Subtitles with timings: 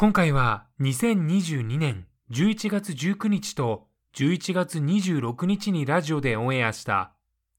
[0.00, 7.10] 今回は2022年11月19日と11月26日にラジオでオンエアした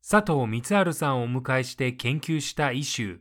[0.10, 3.18] 佐藤光晴さんをお迎えして研究したイシュー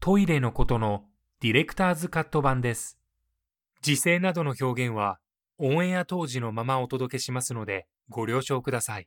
[0.00, 1.04] トイレのことの
[1.40, 2.98] ディレクターズカット版です。
[3.80, 5.20] 時勢などの表現は
[5.58, 9.06] オンエア当時のままお届けしますのでご了承ください。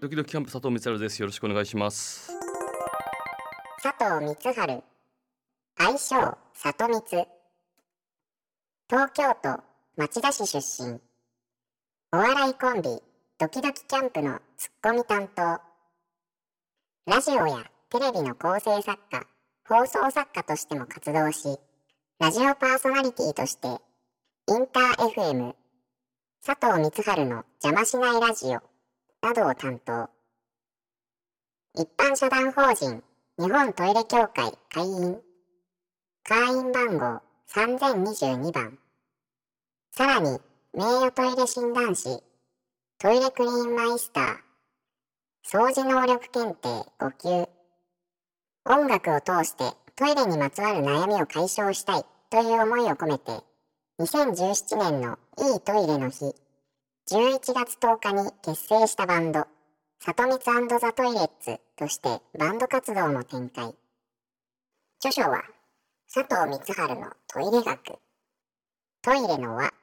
[0.00, 1.18] ドキドキキャンプ佐藤光晴です。
[1.18, 2.30] よろしくお願いします。
[3.82, 4.84] 佐藤光晴
[5.78, 7.41] 愛称里光
[8.92, 9.58] 東京都
[9.96, 11.00] 町田市出身。
[12.12, 13.00] お笑いコンビ
[13.38, 15.42] ドキドキキャンプのツッコミ担当。
[17.10, 19.26] ラジオやテレビの構成作家
[19.66, 21.58] 放送作家としても活動し
[22.18, 23.72] ラジオパーソナリティとしてイ
[24.58, 25.54] ンター FM
[26.44, 28.60] 佐藤光晴の邪魔しないラジオ
[29.26, 30.10] などを担当。
[31.80, 33.02] 一般社団法人
[33.38, 35.18] 日本トイレ協会会員。
[36.24, 38.81] 会員番号3022番。
[39.94, 40.38] さらに
[40.72, 42.22] 名誉トイレ診断士
[42.98, 44.36] トイレクリーンマイスター
[45.46, 46.68] 掃除能力検定
[46.98, 47.50] 5級。
[48.64, 53.32] 音楽を通してトイレにまつわる悩みを解消したいという思いを込めて
[54.00, 55.18] 2017年の
[55.52, 56.34] いいトイレの日
[57.10, 59.46] 11月10日に結成したバンド
[60.00, 62.08] 里光ザ・トイレッツとして
[62.38, 63.74] バンド活動も展開。
[65.04, 65.42] 著書は
[66.10, 67.98] 佐藤光晴のトイレ学。
[69.02, 69.81] トイレの輪。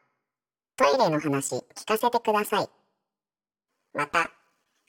[0.79, 2.69] トイレの話聞かせてください。
[3.93, 4.31] また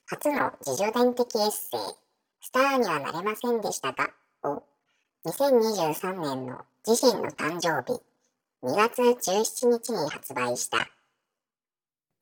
[0.06, 1.80] 初の自助伝的エッセイ
[2.40, 4.08] スターにはなれませんでしたが
[4.44, 4.62] を
[5.26, 8.00] 2023年の自身の誕生日
[8.62, 10.88] 2月17日に発売した。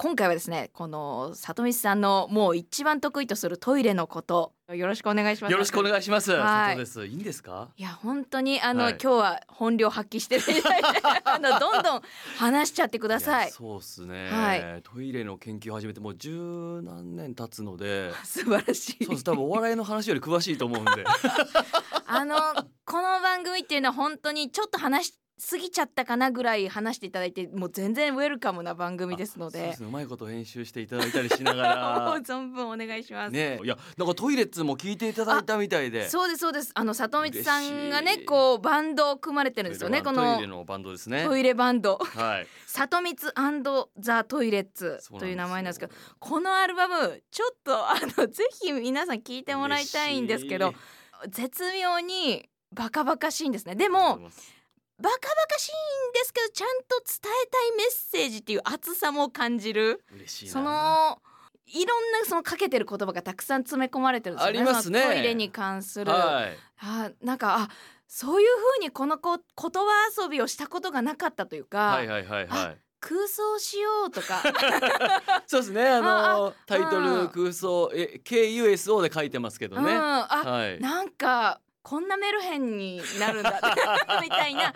[0.01, 6.31] 今回はですねこの里見さんのもう一番得意とするトイレのことよろしくお願いしますよろしくお願いします。
[6.31, 7.05] はいです。
[7.05, 7.71] いいんですか？
[7.77, 10.39] いや本当にあの、はい今日は本領発揮して
[11.25, 12.03] あのどんどん
[12.37, 18.13] 話しちゃってくださいやそうですね、はいトイレの研究を始めてもう十何年経つので。
[18.23, 19.25] 素晴らしいそうです。
[19.25, 21.05] 多分お笑いの話より詳しいと思うんで。
[22.07, 22.37] あの
[22.85, 29.77] この番組っていうのは本当にちょっと話しすぎちゃったかなぐらい話していただいてもう全然ウェルカムな番組ですので。
[29.81, 32.21] うまいこと編集していただいたりしながもうら。
[32.21, 33.33] 存分お願いします。
[33.33, 36.09] ね、いや、なんかトイレッツも聞いていただいたみたいで。
[36.09, 41.25] そうですそうですあの里光さんがねこうバンドを組まれてるんですよねこのトイレのバンドですね。
[41.25, 42.47] トイレバンドはい。
[42.67, 43.33] 里光
[43.99, 50.75] ザ・トイレッツという名前なんですけどよこのアルバムちょっとあのぜひ皆さん聞いてもらいたいんですけど
[51.29, 54.21] 絶妙にバカバカしいんですねでも
[55.01, 60.53] バカバカしいんですけどちゃんと伝えたいメッセージっていう熱さも感じる嬉しいな。
[60.53, 61.19] その
[61.71, 66.57] いろんなそのかけてる言葉がたくさん詰め込まれてるんですよねありますねトイレに関する、はい。
[66.81, 67.69] あなんかあ
[68.07, 68.49] そういう
[68.79, 72.79] 風にこのこ言葉遊びをしたことがなかったというか、はいはいはいはい。
[73.01, 74.43] 空想しようとか
[75.47, 75.87] そうですね。
[75.87, 79.93] あのあタイトうんル空想え KUSO で書いてますけどね。
[79.93, 80.81] うん、あ、はい。
[80.81, 83.63] なんかこんなメルヘンになるんだ
[84.21, 84.75] みたいな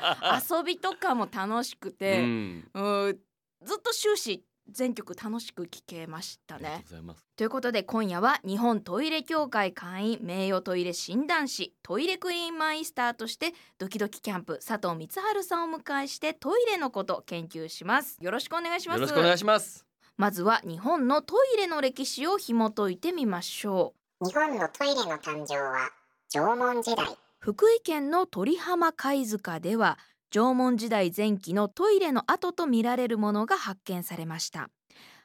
[0.50, 2.70] 遊びとかも楽しくうて、ん。
[2.72, 3.20] うん、
[3.62, 6.84] ずっと終始全曲楽しく聴けましたありがとうね。
[6.84, 7.24] ございます。
[7.36, 19.84] ということで今夜は日本トイレ協会会員名誉トイレ診断士トイレクイーンマイスターとしてドキドキキャンプ佐藤光晴さんを迎えしてトイレのこと研究しますよろしくお願いしますよろしくお願いします。
[20.16, 25.90] まずは日本のトイレの歴史を紐解いてみましょう日本のトイレの誕生は
[26.34, 27.06] 縄文時代。
[27.40, 29.98] 福井県の鳥浜貝塚では
[30.30, 34.70] 縄文時代前期のトイレの跡とみられるものが発見されました。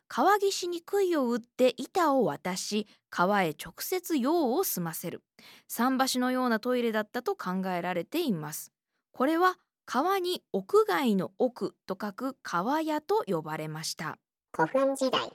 [0.09, 5.23] 川岸に杭を打って板を渡し川へ直接用を済ませる。
[5.69, 8.73] 桟橋のようなトイレだったと考えられています。
[9.13, 14.17] これは川に屋外の奥と書く川屋と呼ばれました。
[14.53, 15.31] 古墳時代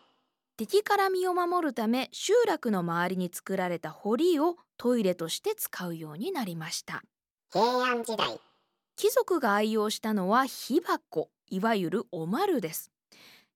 [0.64, 7.03] 敵から身を守るため集落の周りに作られた堀をトイレとして使うようになりました。
[7.53, 8.38] 平安時代。
[8.94, 12.93] 貴族が愛用したのは火箱いわゆるおまるです。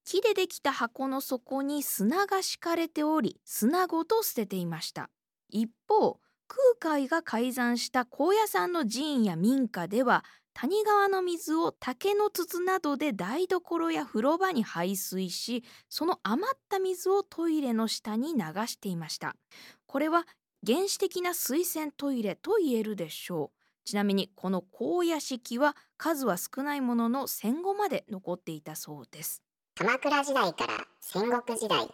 [0.04, 5.08] 木でできた箱の底に砂が敷かれており砂ごと捨てていました。
[5.48, 6.18] 一方
[6.48, 10.24] 空海が改ざんした高野山の寺院や民家では
[10.58, 19.36] 谷川の水を竹の筒などで台所や風呂場に排水しその余った水をトイレの下に流していました。
[19.84, 20.26] これは
[20.66, 23.58] 原始的な水洗トイレと言えるでしょう。
[23.84, 29.42] ちなみにこの荒野式は数は少ないものの戦後まで残っていたそうです。
[29.74, 31.86] 鎌倉時代から戦国時代。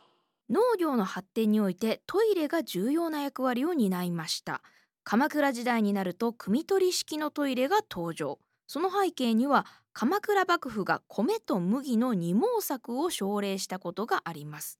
[0.49, 4.63] 農業の発展においてトイレが重要な役割を担いました。
[5.03, 8.39] 鎌倉時代になると汲み取り式のトイレが登場
[8.73, 14.79] その背景には鎌倉幕府が米と麦の二毛作を奨励したことがあります。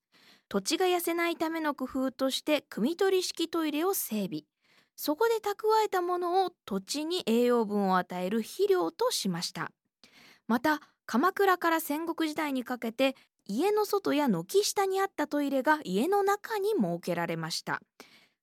[0.49, 4.45] 土地が痩せないための工夫として汲み取り式トイレを整備。
[4.97, 9.71] そこで蓄えたものを土地に栄養分を与える肥料としました。
[10.49, 13.15] また鎌倉から戦国時代にかけて
[13.45, 17.83] 家の外や軒下にあったトイレが家の中に設けられました。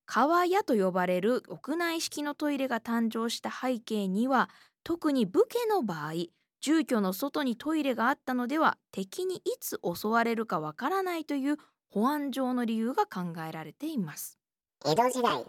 [0.06, 4.50] 川屋と呼ばれる屋内式のトイレが誕生した背景には
[4.84, 6.14] 特に武家の場合
[6.62, 11.58] 住居の外にトイレがあったのでは敵にいつ襲われるかわからないという
[11.90, 14.38] 保安上の理由が考えられています。
[14.86, 15.46] 江戸時代。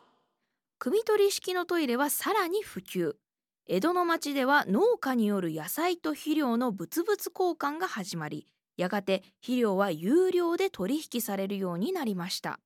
[0.80, 3.14] 汲み取り式のトイレはさらに普及。
[3.66, 8.46] 江戸の町では農家による野菜と肥料の物々交換が始まり
[8.76, 12.58] やがて肥料は有料で取引されるようになりました。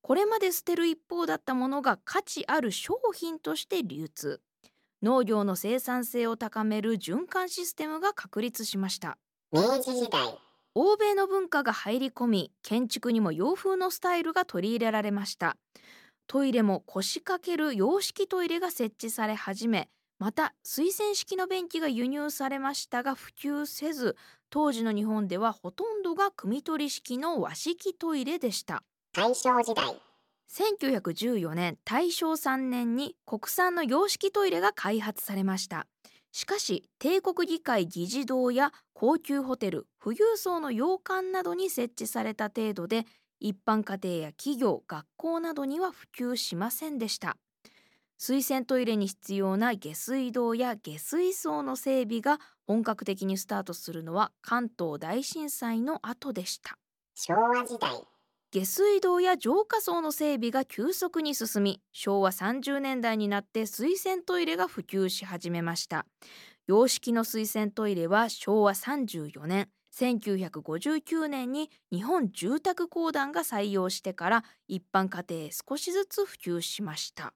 [0.00, 4.40] これまで捨てる一方だったものが価値ある商品として流通
[5.02, 9.18] 農業の生産性を高める循環システムが確立しました。
[9.50, 10.38] 明治時代。
[10.74, 15.56] 欧米の文化が入り込み建築にも洋風のスタイルが取り入れられました。
[16.26, 19.88] トイレも腰掛ける洋式トイレが設置され始め
[20.18, 24.16] また水洗式の便器が輸入されましたが普及せず
[24.50, 28.82] 当時の日本ではほとんどが汲み取り式の和式トイレでした。
[29.12, 30.00] 大正時代
[30.52, 35.86] 1914年大正3年に国産の洋式トイレが開発されました。
[36.30, 43.06] しかし帝国議会議事堂や高級ホテル富裕層の洋館などに設置された程度で
[43.40, 47.36] 一般家庭や企業学校などには普及しませんでした。
[48.18, 56.76] 水洗トイレに必要な下水道や下水槽の整備が本格的にスタートするのは関東大震災の後でした。
[57.14, 58.11] 昭和時代。
[58.52, 66.04] 下水道や浄化槽の整備が急速に進み昭和30年代になって水洗トイレが普及し始めました。
[66.66, 77.32] 洋式の水洗トイレは昭和34年1959年に日本住宅公団が採用してから一般家庭へ少しずつ普及しました。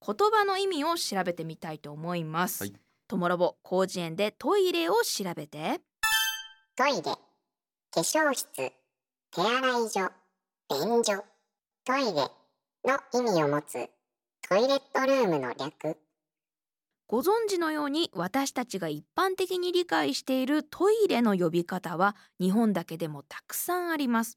[0.00, 2.72] 言葉の意味を調べてみたいと思います、はい。
[3.06, 5.82] トモロボ広辞苑でトイレを調べて。
[6.74, 7.18] トイレ化
[7.96, 8.72] 粧室手
[9.42, 10.10] 洗い所
[10.70, 11.24] 便所
[11.86, 13.88] トイレの意味を持つ
[14.46, 15.96] トイレットルームの略
[17.06, 24.36] ご存知のように私たちが一般的に理解しているトイレの呼び方は日本だけでもたくさんあります。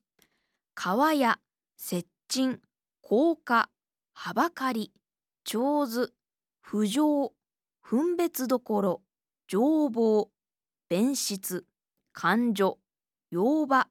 [0.74, 1.40] 川や
[1.76, 2.62] 接近、
[3.02, 3.70] 高架、
[4.14, 4.94] はばかり、
[5.44, 6.14] 上手、
[6.66, 7.34] 浮上、
[7.82, 9.02] 分別どころ、
[9.50, 10.30] 上房、
[10.88, 11.66] 便室、
[12.14, 12.78] 勘所、
[13.32, 13.90] 用場、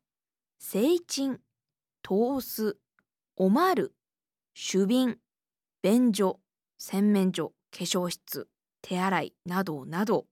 [0.59, 1.40] 聖鎮、
[2.02, 2.76] 通す、
[3.37, 3.95] おまる、
[4.54, 5.19] 主便、
[5.83, 6.40] 便所、
[6.78, 8.49] 洗面所、化粧室、
[8.83, 9.35] 手洗い。
[9.47, 9.87] など。
[9.87, 10.26] など。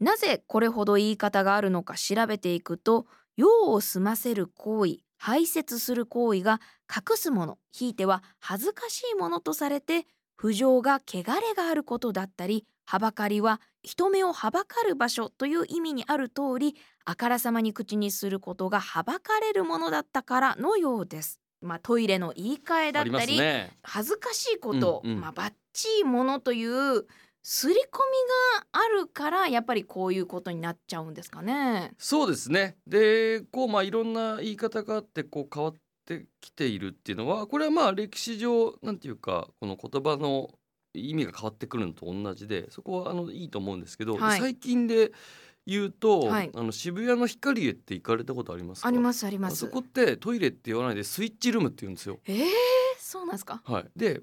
[0.00, 3.06] なぜこれほど言い方があるのか調べていくと
[3.36, 4.98] 用を済ませる行為。
[5.16, 7.58] 排泄する行為が隠すもの。
[7.70, 21.40] ひいては恥ずかしいものとされて不浄が汚れがあることだったりはばかりは人目をはばかる場所という意味にある通りあからさまに口にすることがはばかれるものだったからのようです。
[21.60, 23.70] まあ、トイレの言い換えだったり、すね。
[23.82, 27.06] 恥ずかしいこと、うんうんまあ、バッチいものという
[27.44, 27.82] 刷り込み
[28.60, 31.92] があるからやっぱりこういうことになっちゃうんですかね。
[31.98, 32.76] そうですね。
[32.86, 35.74] で、こうまあいろんな言い方があってこう変わっ
[36.06, 40.50] てきているっていうのは、これはまあ歴史上なんていうかこの言葉の
[40.94, 45.12] 意味が変わってくるのと同じで、そこはあのいいと思うんですけど、はい最近で
[45.66, 48.88] 言うと、はいあの渋谷の光へって行かれたことありますか？
[48.88, 49.52] ありますあります。
[49.52, 52.18] あそこってトイレって言わないでスイッチルームって言うんですよ。
[52.26, 52.44] えー、
[52.98, 53.62] そうなんですか？
[53.64, 53.84] はい。
[53.96, 54.22] で、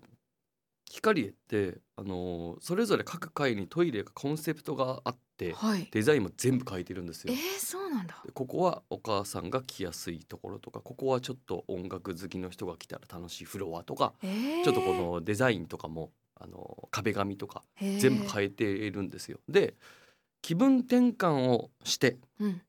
[0.89, 7.33] ヒカリエってあのそれぞれ各階にトイレがコンセプトがあってはいデザインも全部書いてるんですよ。
[7.33, 19.39] えー、そうなんだでここはお母さんが来やすいところとかここはちょっと音楽好きの人が来たら楽しいフロアとかえー、ちょっとこのデザインとかもあの壁紙とか全部変えているんですよ。
[19.47, 19.75] で
[20.41, 22.61] 気分転換をしてうん。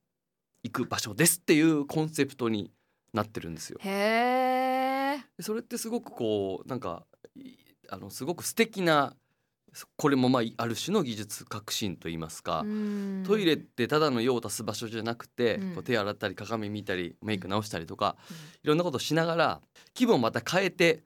[0.62, 2.71] 行く場所ですっていうコンセプトに
[3.15, 3.79] なってるんですよ。
[5.41, 7.55] それってすごくこうなんかい
[7.89, 9.17] あのすごく素敵な
[9.73, 12.65] そこれもまあある種の技術革新といいますか、
[13.25, 15.75] トイレってただの用を足す場所じゃなくて、うん。
[15.75, 18.17] こう手洗ったり鏡見たりメイク直したりとか、
[18.62, 19.61] いろんなことしながら
[19.95, 21.05] 気分をまた変えて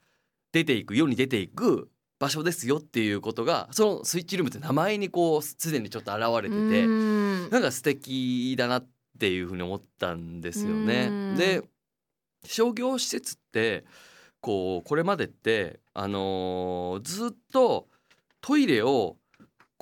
[0.53, 1.91] 出ていく世に出ていく
[2.25, 8.87] 場所ですよっていうことがそのスイッチルームって名前にこうすでにちょっと現れてて、うんなんか素敵だなっ
[9.19, 11.37] ていうふうに思ったんですよねうん。
[11.37, 11.63] で
[12.47, 13.85] 商業施設って
[14.41, 17.89] こうこれまでって、あのーずっと
[18.41, 19.17] トイレを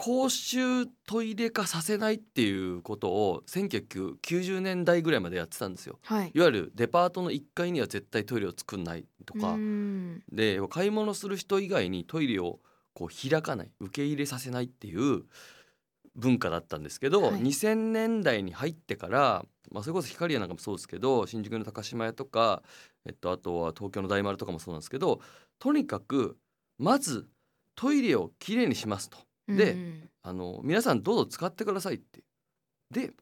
[0.04, 6.00] 公衆トイレ化させないっていうことを1990年代ぐらいまでやってたんですよ。
[6.02, 6.32] はい。
[6.34, 10.24] いわゆるデパートの1階には絶対トイレを作んないとか、うん。
[10.32, 12.58] で買い物する人以外にトイレを
[12.94, 13.70] こう開かない。
[13.78, 15.22] 受け入れさせないっていう
[16.16, 17.34] 文化だったんですけど、はい。
[17.34, 22.64] 2000年代に入ってから、まあ、それこそ光屋なんかもそうですけど新宿の高島屋とか、
[23.06, 25.20] えっと、あとは東京の大丸とかもそうなんですけど
[25.60, 26.38] とにかく
[26.76, 27.28] まず
[27.76, 29.18] トイレをきれいにしますと。
[29.48, 30.08] でうん。
[30.22, 32.22] あの皆さんどうぞ使ってくださいって。
[32.90, 33.12] で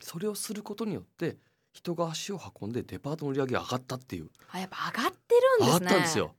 [0.00, 1.36] それをすることによって
[1.72, 4.30] 人が足を運んでデパートの売り上げが上がったっていう。
[4.50, 5.86] あやっぱ上がってるんですね。
[5.86, 6.34] 上がったんですよ。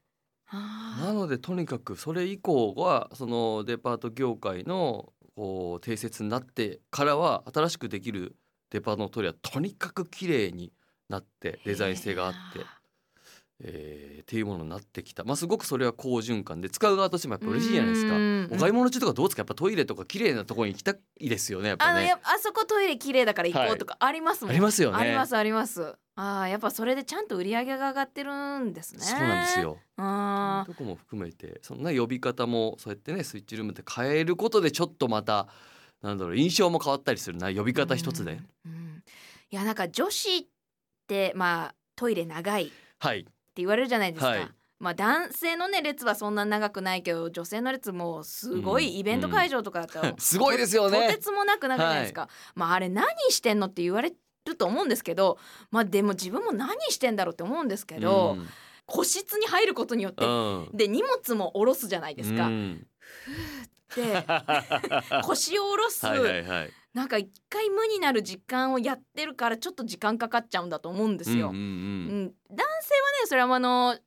[0.52, 8.36] なのでとにかくそれ以降はそのデパート業界のこう定説になってからは新しくできる
[8.72, 10.74] デパートのトイレはとにかく綺麗に
[11.08, 12.66] なってデザイン性があって、
[13.62, 18.16] えーっていうものになってきた、まあ、すごくそれは好循環で使う側としてもやっぱ嬉しいじゃないですか。
[18.16, 19.42] うんお買い物中とかどうですか？
[19.42, 22.12] やっぱトイレとか綺麗なところに行きたいですよねやっぱね。
[22.12, 24.98] あのあそこトイレ綺麗だから行こうとかありますもん、ありますよね。
[24.98, 25.96] ありますあります。
[26.16, 29.02] あーやっぱそれでちゃんと売り上げが上がってるんですね。
[29.02, 29.78] そうなんですよ。
[29.98, 35.48] あとこも含めてそんな呼び方もそうやってねスイッチルームって変えることでちょっとまた
[36.02, 38.72] なんだろう印象も変わったりするな呼び方一つで、うん。
[38.72, 39.04] うん。
[39.52, 40.46] いやなんか女子っ
[41.08, 42.72] てまあトイレ長い。
[43.00, 43.26] はい
[43.60, 44.48] 言われるじゃないですか、はい。
[44.80, 48.84] まあ男性のね列はそんな長くないけど女性の列もすごうん。
[48.84, 54.14] いイベント会場とかだったら、 すごいですよとてねつもなく長いじゃないですか、まああれ何してんのって言われ
[54.46, 55.38] ると思うんですけど
[55.72, 58.48] まあでも自分も何してんだろうって思うんですけど、うん。
[58.86, 60.70] 個室に入ることによって、うん。
[60.74, 62.48] で荷物も下ろすじゃないですか。
[62.48, 62.88] うん。
[63.96, 64.26] で
[65.24, 71.50] 腰を下ろすはいはいはいなんか一回無になる時間をやってるからちょっと時間かかっちゃうんだと思うんですよ。
[71.50, 72.24] うんうんううん。
[72.24, 72.68] ん男性はね
[73.26, 73.98] それはあの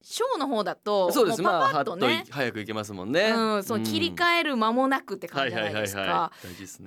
[0.00, 1.42] ショーの方だとそうです。
[1.42, 6.32] パパッとね、早く行けますもんね、うん、そう切り替える間もなくって感じじゃないですか。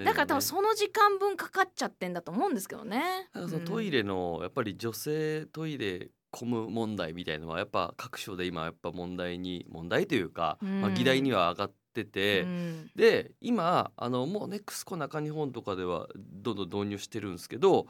[0.04, 3.30] だから多分その時間分かかっちゃってんだと思うんですけどね。
[3.34, 10.94] そのトイレのやっぱり女性トイレ混む問題みたいのはやっぱ各所で今やっぱ問題に問題というか、まあ、うん。
[10.96, 12.90] 議題には上がってうて、ん。
[12.96, 17.88] で今あのもうネクスコ中日本とかではどんどん導入してるんですけど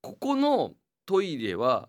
[0.00, 0.74] ここの
[1.06, 1.88] トイレは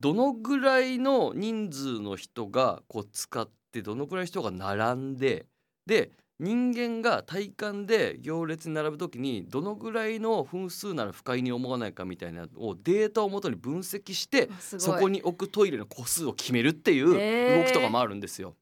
[0.00, 5.46] どのぐらいの人数の人がこう使ってどのぐらいの人が並んで
[5.86, 18.54] で人間が体感で行列に並ぶ時にどのぐらいの分数なら不快に思わないかみたいなのをデータをもとに分析してそこに置くトイレの個数を決めるっていう動きとかもあるんですよ。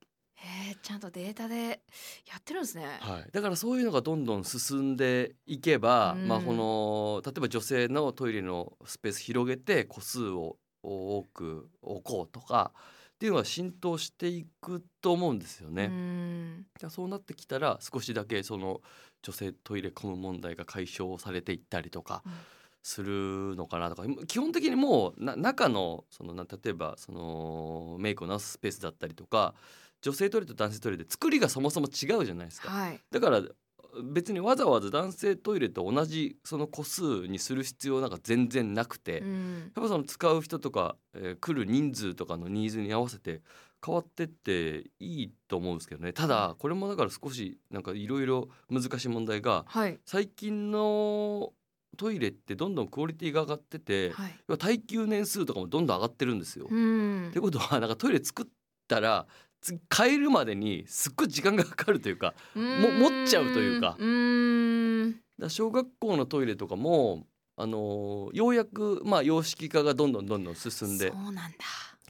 [0.49, 1.81] へえちゃんとデータで
[2.27, 2.99] やってるんですね。
[3.01, 6.29] はい、だからそういうのがどんどん進んでいけば、うん。
[6.29, 15.85] まあこの例えば女性のトイレのスペース広げて個数を多く置こうとかっていうのが浸透していくと思うんですよね。
[15.85, 16.67] うん。
[16.79, 18.81] じゃあそうなってきたら少しだけその
[19.23, 22.33] 女性トイレ混む問題が解消されていったりとかうん。
[22.81, 24.05] するのかなとか。
[24.27, 29.55] 基本的にもうな中のそのな例えばそのメイクを直すスペースだったりとか
[30.01, 32.69] 女性トイレと男性トイレで作りがそもそも違うじゃないですか。
[32.71, 33.01] はい。
[33.11, 33.43] だから
[34.05, 43.43] 別にわざわざ男性トイレと同じその個数にする必要なんか全然なくて、やっうんぱその使う人とか、えー来る人数とかのニーズに合わせて
[43.85, 51.53] 変わってっていいと思うんですけどねただこれもだから少しなんかいろいろ難しい問題がはい最近の
[51.97, 54.59] トイレってどんどんクオリティが上がってて、はい。
[54.59, 56.67] 耐久年数とかもどんどん上がってるんですよ。
[56.71, 58.47] うんってことはなんかトイレ作っ
[58.87, 59.48] たら次
[59.95, 63.97] 変えるまでにすっごい時間がかかるというかも持っちゃうというか。
[65.39, 71.59] だ小学校のトイレとかも、あのーようやく、まあ、洋式化がどんどんどんどん進んでそうなんだ。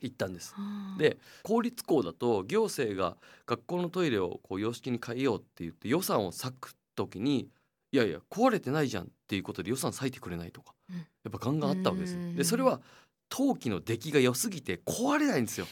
[0.01, 0.55] 行ったんです。
[0.55, 0.61] は
[0.95, 7.49] あで公立校だと行政が学校のトイレをこう洋式に変えようって言って予算を割く時に
[7.93, 10.97] いやいや壊れてないじゃんっていうことで予算割いてくれないとか、うん。
[10.97, 12.81] やっぱガンガンあったわけですでそれは
[13.29, 15.67] 陶器の出来が良すぎて壊れないんですよ、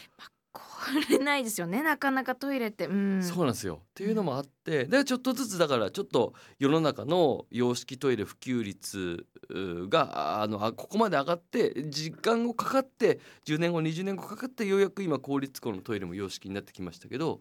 [0.57, 2.87] 壊れないですよねなかなかトイレって。
[2.87, 3.23] うん。
[3.23, 3.79] そうなんですよ。
[3.83, 17.39] っていうのもあってでちょっとずつだからちょっと世の中の洋式トイレ普及率うがあのあここまで上がって時間をかかって10年後20年後かかってようやく今公立校のトイレも洋式になってきましたけど、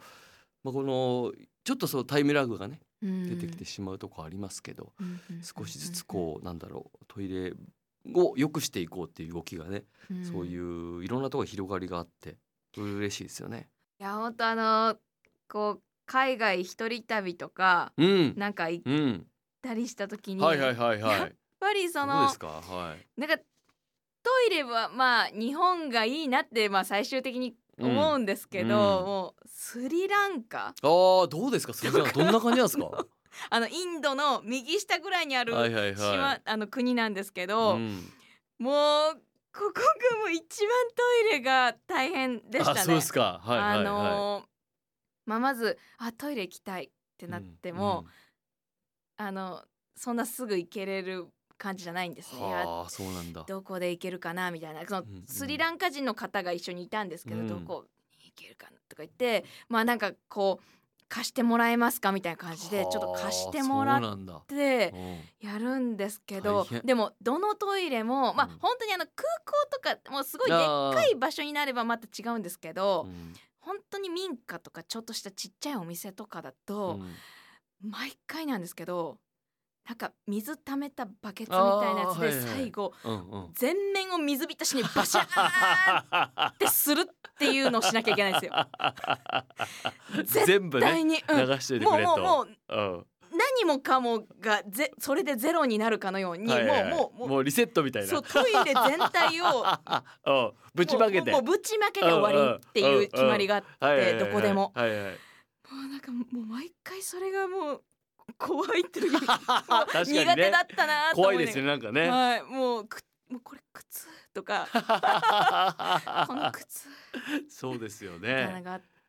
[0.65, 1.33] まあ、この
[1.65, 3.29] ちょっとそうタイムラグがねうん。
[3.29, 4.93] 出てきてしまうとこありますけど、
[5.43, 7.53] 少しずつこうなんだろうトイレ
[8.15, 10.25] を良くしていこうっていう動きがね、うん。
[10.25, 12.37] そういういろんなところ広がりがあって
[12.83, 13.69] 嬉しいですよね。
[13.99, 14.97] いや本当あの
[15.49, 19.27] こう海外一人旅とかうん、なんか行っうん、
[19.63, 21.37] たりした時に、はいはいはいやっはい。
[21.59, 22.47] ぱりそそうのですか？
[22.49, 23.21] はい。
[23.21, 23.45] なんかト
[24.49, 28.71] イレはまあ日本がいいなってまあ最終的に思うんですけど、うん
[29.07, 30.67] もうスリランカ？
[30.69, 31.73] ああどうですか？
[31.75, 33.07] それじゃあどんな感じなんですか？
[33.51, 36.43] あのインドの右下ぐらいにあるはいはい島、はい。
[36.45, 38.13] あの国なんですけど、うん
[38.59, 39.23] もう
[39.59, 39.81] ここ
[40.13, 42.81] がもう一番トイレが大変でしたね。
[42.81, 43.79] あそうですかはいはいはい。
[43.81, 44.45] あのー
[45.27, 48.07] まあまずあトイレ行きたいってなっても、
[49.17, 49.63] あの
[49.97, 51.27] そんなすぐ行けれる
[51.59, 52.55] 感じじゃないんですうんね。
[52.65, 53.45] あそうなんだ。
[53.47, 57.87] どこで行けるかなみたいなそのうんうんスリランカ人の方が一緒にいたんですけど、うんどこ
[58.21, 60.65] に行けるかなとか言ってまあなんかこう
[61.09, 62.13] 貸してもらえますか？
[62.13, 64.01] みたいな感じでちょっと貸してもらっ。
[64.47, 64.99] てう
[65.47, 66.83] んやるんですけど大変。
[66.83, 68.59] でもどのトイレもまあうん。
[68.59, 73.33] 本当にあの空港とかもうすごいでっかい場所になればまた違うんですけどうん。
[73.61, 77.91] 本当に民家とかちょっとしたちっちゃいお店とかだとうん。
[77.91, 79.19] 毎回なんですけど
[79.87, 82.93] なんか水溜めたバケツみたいなやつで最後。
[83.55, 87.05] 全面を水浸しにバシャーってするっ
[87.39, 88.53] ていうのをしなきゃいけないんですよ。
[90.47, 92.01] 全部ねうん流しといてもう。
[92.01, 98.09] もうもううん何もかもがぜそれでゼロになるかのように、はいはいはいもうもうもうリセットみたいな。
[98.09, 99.63] そうトイレ全体を
[100.27, 101.31] うんぶちまけて。
[101.31, 105.13] もうぶちまけて終わりっていう決まりがあってはいはいはいどこでもはいはい。
[105.13, 105.19] も
[105.85, 107.83] うなんかもう毎回それがもう
[108.39, 112.09] 怖いっていう 苦手だったなと思怖いですよねなんかね。
[112.09, 112.43] はい。
[112.43, 114.69] もうくもうこれ靴とか。
[116.27, 116.89] この靴。
[117.49, 118.63] そうですよね。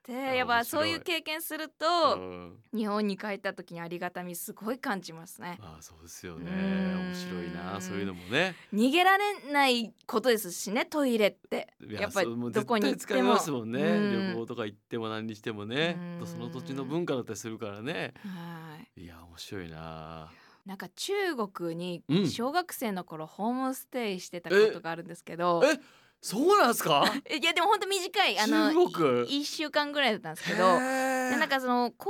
[0.08, 5.58] てややっぱそういう経験するうと、ん日本に帰った時にありがたみすごい感じますね。
[5.62, 6.50] ああそうですよね。
[6.52, 8.56] うん面白いなそういうのもね。
[8.74, 13.82] 逃げられないことですしねトイレっていやっぱりどこに行ってもますもんね。
[13.82, 16.24] うん旅行とか行っても何にしてもねう。
[16.24, 18.13] んその土地の文化だったりするからね。
[18.24, 20.32] はいいや面白いな。
[20.65, 25.80] なんか中国にうん小学生の頃ホームステイしてたことがあるんですけど、え？
[26.21, 27.06] そうなんですか？
[27.30, 32.10] いやでも本当短いあの中国い一週間ぐらいだったんですけへどなんかその公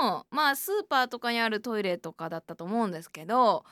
[0.00, 3.64] 共のまあスーパーとかにあるトイレとかだったと思うんですけど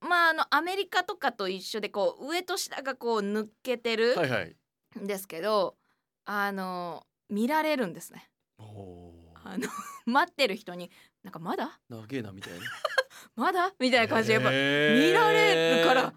[0.00, 4.56] まああのアメリカとかと一緒でこう上と下がこう抜けてるはいはい。
[4.98, 5.76] んですけど、
[6.24, 8.30] あの見られるんですね。
[8.58, 9.68] あの
[10.06, 10.90] 待ってる人に
[11.22, 11.78] なんかまだ？
[11.90, 12.60] 長えなみたいな。
[13.36, 13.74] まだ？
[13.78, 16.14] みたいな感じでやっぱ見られるから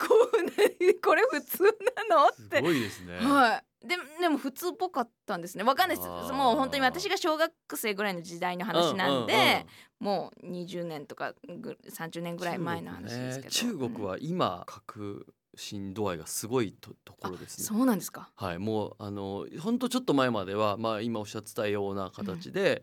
[0.08, 1.64] こうねこれ普通
[2.08, 2.28] なの？
[2.28, 2.60] っすて。
[2.62, 3.18] ごいですね。
[3.18, 3.86] はい。
[3.86, 5.64] ででも普通っぽかったんですね。
[5.64, 6.08] わかんないです。
[6.08, 9.66] もう本当に私が小学生ぐらいの時代の話なんで、
[9.98, 13.50] もう20年とかぐ30年ぐらい前の話ですけど。
[13.50, 17.64] 中国,、ね、は今革新度合いがすごいとところですね。
[17.64, 18.30] そうなんですか。
[18.36, 22.82] はい、もうあの本当ちょっと前までは、まあ、今おっしゃってたような形で、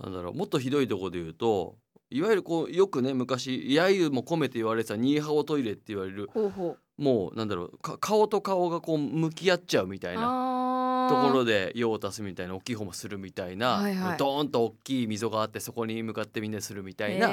[0.00, 1.76] なんだろうもっとひどいところで言うと
[2.12, 10.12] いわゆるこうよくね昔揶揄も込めて言われてたニーハオトイレって言われるほうほもうなんだろうか顔と顔がこう向き合っちゃうみたう。
[10.12, 10.22] いな。
[10.26, 11.52] あところで。
[11.52, 17.30] で用を足すみたいな大きい方もするみたいな、はいはいドーンと大きい溝があってそこに向かってみんなするみたいな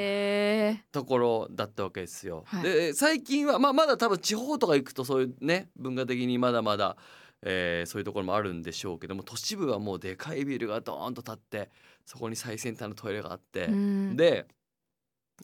[0.92, 2.44] ところだったわけですよ。
[2.46, 6.98] はいで最近は、まあ、まだ多分地方とか行くとそういうね文化的にまだまだ、
[7.44, 11.70] えーそういうところもあるんでしょうけども都市部はもうでかいビルがドーンと立って
[12.06, 14.48] そこに最先端のトイレがあって、うんで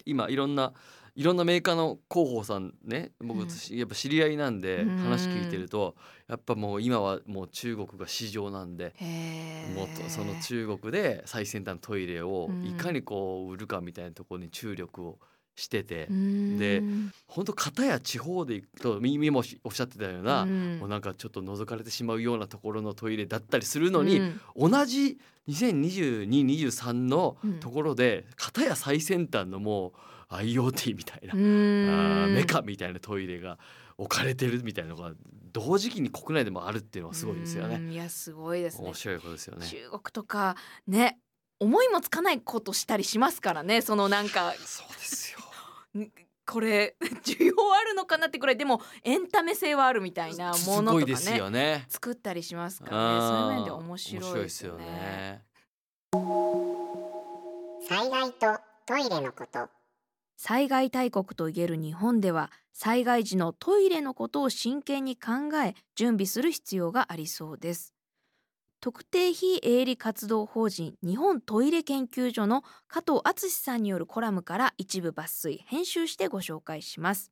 [0.06, 0.74] 今いろんな
[1.16, 3.78] いろんなメーカーの広報さんね僕、うん。
[3.78, 4.98] やっぱ知り合いなんでうん。
[4.98, 5.96] 話聞いてると
[6.28, 8.94] やっぱもう今はもう中国が市場なんで。
[9.76, 12.68] もっとその中国で最先端のトイレをうん。
[12.68, 15.20] いかにこう売るかみたいなところに注力を
[15.56, 16.60] してて、うん。
[16.60, 16.84] で
[17.28, 20.80] 本当片や地方で行くと耳もおっしゃってたような、うん。
[20.80, 24.70] もうなんかちょっと覗かれてしまうようなところのトイレだったりするのに、うん。
[24.70, 27.60] 同じ2022-23のうん。
[27.60, 29.94] ところで片や最先端のも
[30.30, 32.34] う IoT みたいな、うん。
[32.34, 33.58] メカみたいなトイレが
[33.98, 35.14] 置かれてるみたいなのが
[35.54, 37.76] 同時期に国内でもあるっていうのはすごいですよね。
[37.76, 37.92] うん。
[37.92, 38.88] いやすごいですね。
[38.88, 39.66] 面白いことですよね。
[39.66, 41.18] 中国とかね
[41.60, 44.54] 思いもつかないことしたりしますからねそのなんか。
[44.58, 45.40] そうですよ。
[46.46, 51.86] これ需要あるのかなってくらいでもエンタメ性はあるみたいなものとかねよね。
[51.90, 55.44] 作ったりしますからねそういう面で面白い面ですよね。
[57.88, 59.68] 災害とトイレのこと
[60.38, 67.95] 災害大国といえる日本では災害時のトイレのことを真剣に考え準備する必要がありそうです
[68.86, 77.32] 特定非営利活動法人日本トイレ研究所の加藤敦さんによるコラムから一部抜粋編集してご紹介します。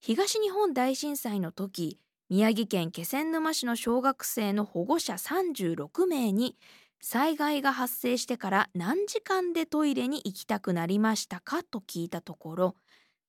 [0.00, 6.56] 東日本大震災の時宮城県気仙沼市の小学生の保護者36名に
[7.00, 12.74] 災害が発生してから何時間でトイレに行きたくなりましたかと聞いたところ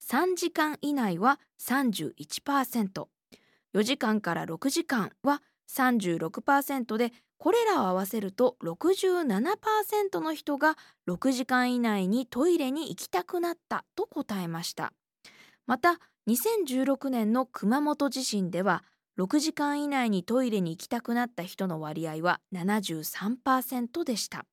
[0.01, 10.77] 3時間以内は 31%4 時間から6時間は36%でこれらを合わせると67%の人が
[11.07, 14.91] 6時間以内にトイレに行きたくなったと答えました。
[15.67, 18.83] また2016年の熊本地震では
[19.17, 24.45] 6時間以内にトイレに行きたくなった人の割合は73%でした。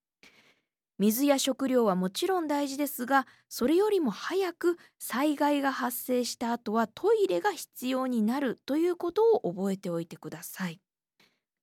[0.99, 10.81] 水や食料はもちろん大事ですがそれよりも早く災害が発生した後はトイレが必要になるということを覚えておいてください。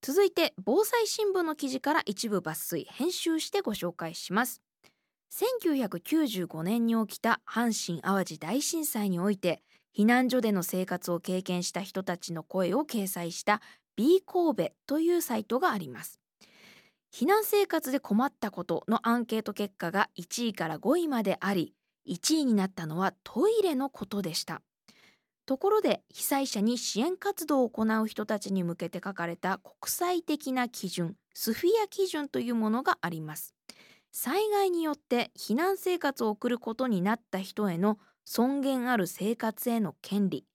[0.06, 4.62] 続いて防災新聞の記事から一部抜粋編集してご紹介します。
[5.32, 9.62] 1995年に起きた阪神・淡路大震災において
[9.98, 13.62] 避難所での生活を経験した人たちの声を掲載した
[13.96, 16.20] B 神戸というサイトがあります。
[17.13, 21.76] 避難生活で困ったことのアンケート結果が1位から5位まであり
[22.10, 24.62] 1位になったのはトイレのことでした。
[25.46, 33.54] ところで被災者に支援活動を行う人たちに向けて書かれた国際的な基準スフィア基準というものがあります。
[34.12, 40.46] 災害によって避難生活を送ることになった人への尊厳ある生活への権利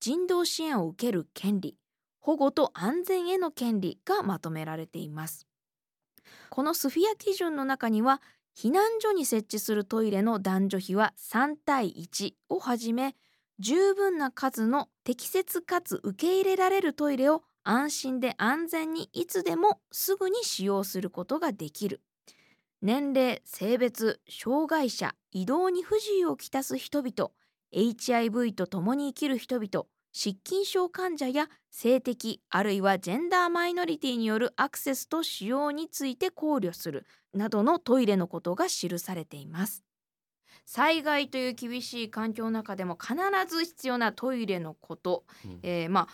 [0.00, 1.76] 人道支援を受ける権利
[2.18, 5.46] 保護と安全への権利がまとめられています。
[6.50, 8.20] このスフィア基準の中には
[8.56, 13.14] 避難所に設置するトイレの男女比は3対1をはじめ
[13.60, 22.02] 十分な数の適切かつ受け入れられるトイレを安心で安全にいつでもすぐに使用することができる。
[22.82, 27.30] 年齢性別障害者移動に不自由をきたす人々
[27.72, 39.82] HIV と共に生きる人々失禁症患者や性的あるいはジェンダーマイノリティによるアクセスと使用について考慮するなどのトイレのことが記されています。
[40.64, 43.14] 災害という厳しい環境の中でも必
[43.48, 45.58] ず必要なトイレのこと、うん。
[45.62, 46.08] えーまあ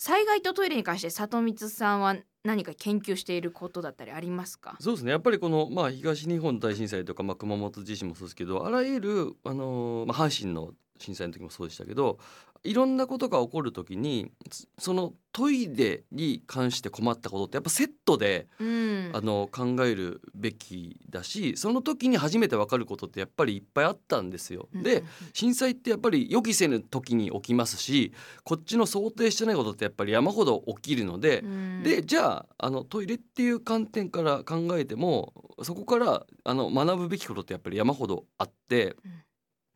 [0.00, 4.76] 災害とトイレに関して里光さんは何か研究していることだったりありますか？
[4.78, 5.10] そうですね。
[5.10, 12.20] やっぱりこの、まあ、東日本大震災とか、まあ、熊本地震もそうですけどあらゆる、あのーまあ、阪神の震災の時もそうでしたけど
[12.68, 19.10] いろんなことが起こる時にそそのトイレに関して困ったことってやっぱセットで、うん。
[19.14, 24.68] あの考えるべきだしその時に初めて分かることってやっぱりいっぱいあったんですよ。
[24.74, 25.02] で
[25.32, 28.12] 震災ってやっぱり予期せぬ時に起きますし
[28.44, 31.82] こっちの想定してないことってやっぱり山ほど起きるので、うん。
[31.82, 38.96] でじゃああのトイレっていう観点から考えてもそこからあの学ぶべきことってやっぱり山ほどあって、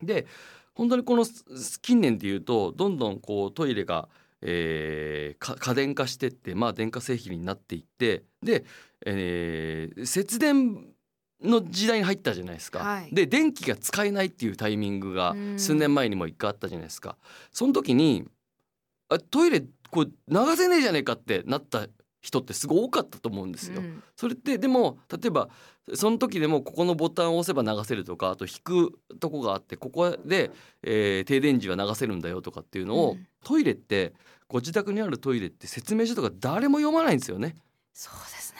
[0.01, 0.27] で
[0.73, 4.09] 本当にこのす近年でいうとどんどんこうトイレが、
[4.41, 8.65] えーか家電化してって、まあ、電化製品になっていってで、
[9.05, 10.93] えー節電
[11.43, 12.79] の時代に入ったじゃないですか。
[12.79, 17.17] はいで電気が使えないっていうタイミングがうん数年前にも一回あったじゃないですか。
[17.51, 18.25] その時に
[19.09, 21.87] あトイレこれ流せねえじゃねえかってなった
[22.23, 23.81] 人ってすごい多かったと思うんですよ。
[23.81, 24.01] うん。
[24.15, 25.49] それってでも例えば
[25.93, 30.49] その時でもここのボタンを押せば流せるとかあと引くとこがあってここで、
[30.83, 33.27] えー停電時は流せるんだよとかっていうのを、うん。
[33.43, 34.13] トイレって
[34.47, 37.55] ご自宅にあるトイレって説明書とか誰も読まないんですよね。
[37.91, 38.59] そうですね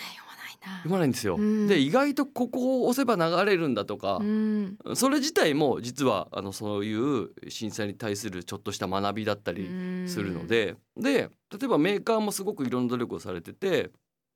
[0.64, 1.36] 読まないんですよ。
[1.36, 1.68] うん。
[1.68, 4.78] で意外とここを押せば流れるんだとか、うん。
[4.96, 9.70] それ自体も実はあのそういう震災に対するちょっとした学びだったり
[10.08, 13.92] するので、で例えばメーカーもすごくいろんな努力をされてて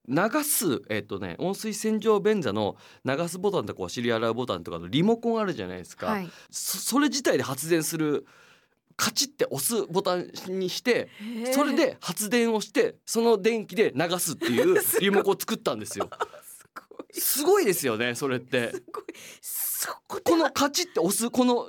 [0.07, 6.29] 流す、えっとね、温水洗浄便座の流すボタンとかお尻洗うボタンとかのリモコンあるじゃないですか、はい。
[6.49, 8.25] そそれ自体で発電する
[8.97, 11.07] カチッて押すボタンにして
[11.53, 16.09] それで発電をしてその電気で流すっていう リモコンを作ったんですよ。
[17.13, 17.65] すごい。
[17.65, 18.73] ですよねそれって。
[18.91, 19.03] こ
[20.17, 20.21] で。
[20.23, 21.67] このカチって押すこの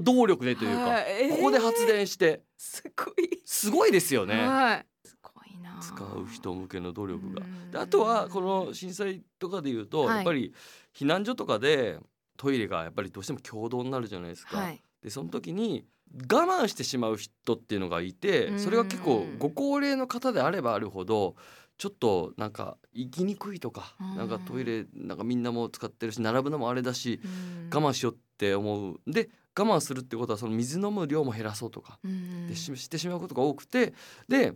[0.00, 1.24] 動力でというか、はい。
[1.24, 1.36] えー。
[1.36, 2.42] ここで発電して。
[2.56, 3.42] すごい。
[3.44, 4.86] すごいですよね、はい。
[5.04, 5.78] すごいな。
[5.80, 7.34] 使う人向けの努力
[7.72, 7.82] が。
[7.82, 10.16] あとはこの震災とかでいうと、はい。
[10.16, 10.54] やっぱり
[10.94, 11.98] 避難所とかで
[12.36, 14.58] トイレがやっぱりどうしても共同になるじゃないですか。
[14.58, 14.80] はい。
[15.02, 21.36] でその時に我慢してしまう人っていうのがいてそれが結構うんご高齢の方であればあるほど
[21.76, 24.16] ちょっとなんか行きにくいとかうん。
[24.16, 27.70] なんかトイレなんかみんなも使ってるし並ぶのもあれだしうん。
[27.72, 29.00] 我慢しようって思う。
[29.06, 32.48] で我慢するってことはその水飲む量も減らそうとかうん。
[32.48, 33.94] でししてしまうことが多くて
[34.28, 34.54] で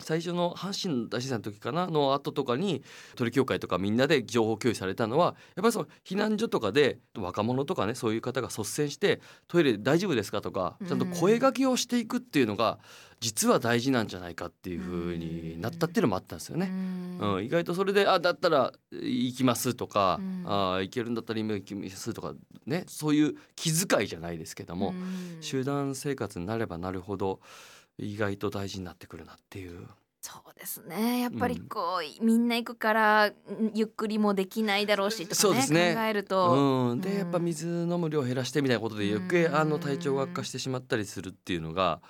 [0.00, 2.82] 最初の阪神大震災の時かなの後とかに
[3.16, 12.78] 鳥協会とかみんなで情報共有されたのはやっぱりその避難所とかで若者とかねそういう方が率先してトイレ大丈夫ですかとかちゃんと声掛けをしていくっていうのが
[13.20, 16.70] 実は大事なんじゃないかっていう風になったっていうのもあったんですよね。
[17.20, 17.34] うん。
[17.34, 22.34] うん、意外とそれで「あだったら行きます」とかうん「あ行けるんだったら今行きます」とか
[22.64, 25.36] ねそういう気遣いじゃないですけども、うん。
[25.42, 27.40] 集団生活になればなるほど
[28.00, 29.86] 意外と大事になってくるなっていう。
[30.22, 31.20] そうですね。
[31.20, 33.32] やっぱりこう、みんな行くからん
[33.74, 35.94] ゆっくりもできないだろうしとかねそうですね。
[35.94, 37.18] 考えると、うん、でうん。
[37.18, 39.56] やっぱ水飲む量減らしてみたいなことで余計うん。
[39.56, 42.02] あの体調が悪化してしまったりするっていうのが。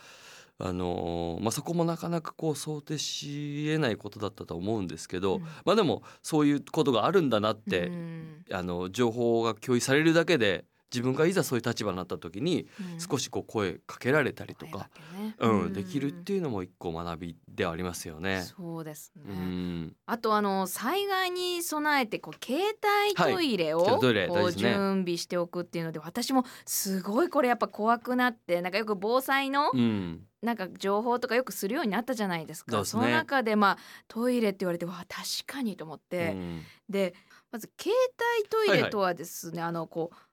[0.62, 5.42] あのーまあ、そこもなかなかこう想定しえないことだったと思うんですけど、うん。
[5.64, 8.44] まあでもそういうことがあるんだなって、うん。
[8.53, 13.00] あの情報が共有されるだけで自分がいざそういう立場になった時にうん。
[13.00, 15.35] 少しこう声かけられたりとか、声かけね。
[15.38, 18.42] うんできるっていうのも一個学びではありますよね。
[18.42, 22.62] そうですね、うん、あとあの災害に備えてこう携
[23.05, 32.79] 帯トイレをこう準備しておくっていうので私もすごいこれやっぱ怖くなってなんかよく防災のうん、なんか情報とかよくするようになったじゃないですか。
[32.79, 32.83] ね。
[32.94, 36.62] の中でまあトイレって言われてわ確かにと思って、うん。
[36.88, 37.14] で
[37.50, 37.94] まず携
[38.40, 40.29] 帯トイレとはですね、あのこうまあ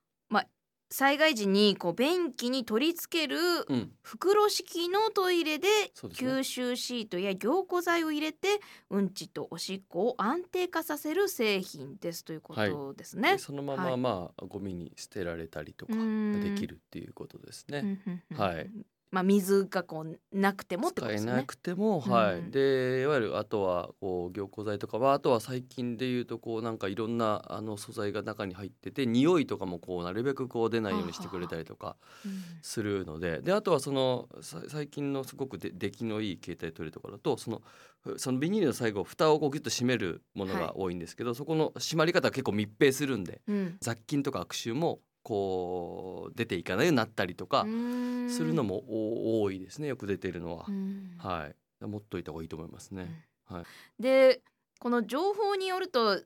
[0.89, 6.31] 災害時にこう便器に取り付けるうん、袋式のトイレでそうですね。
[6.31, 13.33] 吸収シートや凝固剤を入れてうんちとおしっこを安定化させる製品ですということですね。
[13.33, 13.91] でそのまはい。
[13.91, 17.79] ままあゴミに捨てられたりとかうんできるっていうことですね。
[17.79, 18.37] うんうんうん。
[18.37, 18.69] はい
[19.09, 21.37] まあ水がこうなくてもってことですよね。
[21.37, 32.31] なくても、はい、うんでいわゆるあとはこう凝固剤とかはあとは最近でいうとこうなんかいろんなあの素材が中に入ってて匂いとかもこうなるべくこう出ないようにしてくれたりとかうん。
[32.61, 33.41] するので。
[33.41, 37.61] であとはそのさ最近のすごくで出来のいい携帯トイレとかだとその
[38.01, 40.63] ふそのビニールの最後蓋をこうギュッと閉めるものはい。
[40.63, 43.77] が多いんですけど、そこの閉まり方が結構密閉するんでうん。
[43.79, 50.71] 雑菌とか悪臭もこう出ていかないようになったりとかうんするのもお多いですねよく出てるのはう。
[50.71, 51.49] んは
[51.81, 53.25] い持っといた方がいいと思いますね。
[53.43, 53.63] はい
[54.01, 54.41] で
[54.79, 56.23] この情報によると少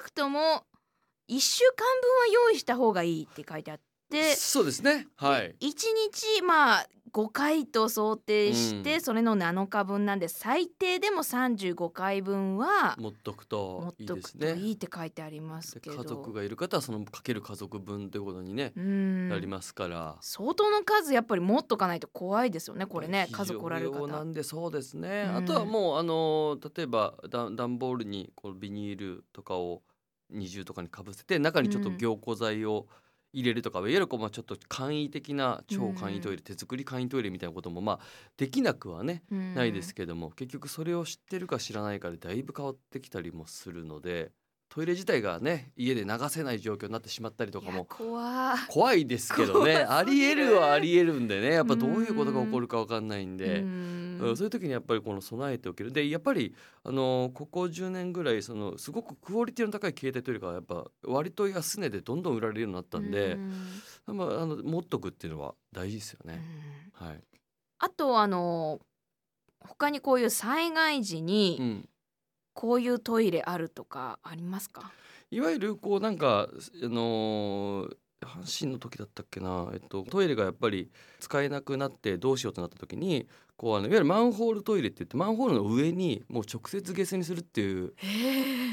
[0.00, 0.64] なくとも
[1.28, 3.80] 1週間分は用意した方がいいって書いてあっ
[4.10, 5.06] てそうですね。
[5.16, 5.54] はい。
[5.60, 14.52] 1日まあ5回と想定して、うんそれの7日分なんで最低でも35回分は持っとく持といいですね。
[14.54, 20.16] といいって書いてありますでけど家族がいる方はそのかける家族分ということにね、うんなりますから。
[20.20, 24.24] 相当の数やっぱり持っとかないと怖いですよねこれね家族おられる用な方。
[24.24, 29.82] んでそうですね、うんあとはもうあの例えばだ段ボールにこうビニールとかを
[30.30, 32.86] 二重とかにかぶせて中にちょっとうん凝固剤を
[33.32, 38.00] 入れるとか、いわゆるこうまあちょっと簡易的な超簡易トイレ、手作り簡易トイレみたいなこともまあ
[38.36, 39.54] できなくはね、うん。
[39.54, 44.32] ないですけども結局それを知ってるか知らないかでだいぶ変わってきたりもするので
[44.68, 49.06] トイレ自体がね家で流せない状況になってしまったりとかも怖い。
[49.06, 49.76] ですけどね。
[49.76, 51.52] ありえぎるるはありえるんでね。
[51.52, 53.62] やっぱどういうことが起こるかわかんないんで。
[53.62, 53.68] うん。
[54.20, 55.92] うんそういう時にやっぱりこの備えておける。
[55.92, 56.52] でやっぱり
[56.82, 63.38] あのここ10年ぐらいそのすごくクオリティの高い携帯トイレがやっぱ割と安値でどんどん売られるようになったんで
[64.08, 64.16] う、ん。
[64.16, 66.30] まあ、あの持っとくっていうのは大事ですようん。
[66.32, 66.42] ね。
[66.94, 67.22] はい。
[67.78, 68.80] あとあの
[69.60, 71.88] 他にこういう災害時うにん、
[72.58, 74.90] こういうトイレあるとかありますか、
[75.30, 87.92] いわゆるこうなんかあのー阪神の時だったっけな、えっと、トイレがやっぱり使えなくなってどうしようとなった時にこうあのいわゆるマンホールトイレって言ってマンホールの上にもう直接下水にするっていう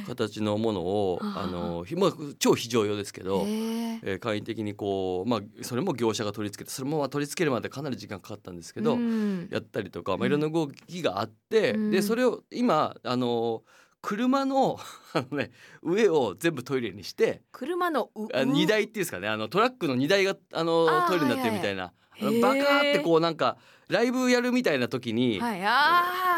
[0.08, 9.50] 形のものをはああのひまあ超非常用ですけど、へええー簡易的にこうまあそれも業者が取り付けてそれもまあ取り付けるまでかなり時間かかったんですけど、うん。
[9.52, 11.92] やったりとか、まあ、うんいろんな動きがあって、うん。
[11.92, 13.64] でそれを今あの
[14.06, 14.80] 車の
[15.14, 15.50] あの、ね、
[15.82, 18.12] 上を全部トイレにして車の
[18.46, 21.92] 荷台っていうんですかねあのトラックの荷台があのトイレになってるみたいな、あ
[22.24, 22.42] のへー。
[22.42, 25.62] バカーってこうなんかライブやるみたいな時に、はい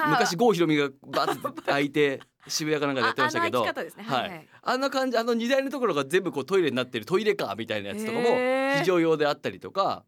[0.10, 3.66] 昔郷ひろみがバーって開いて 渋谷かなんかでやってましたけど
[4.62, 8.24] あんな感じあの荷台のところが全部こうトイレになってるトイレカーみたいなやつとかも
[8.80, 10.06] 非常用であったりとか。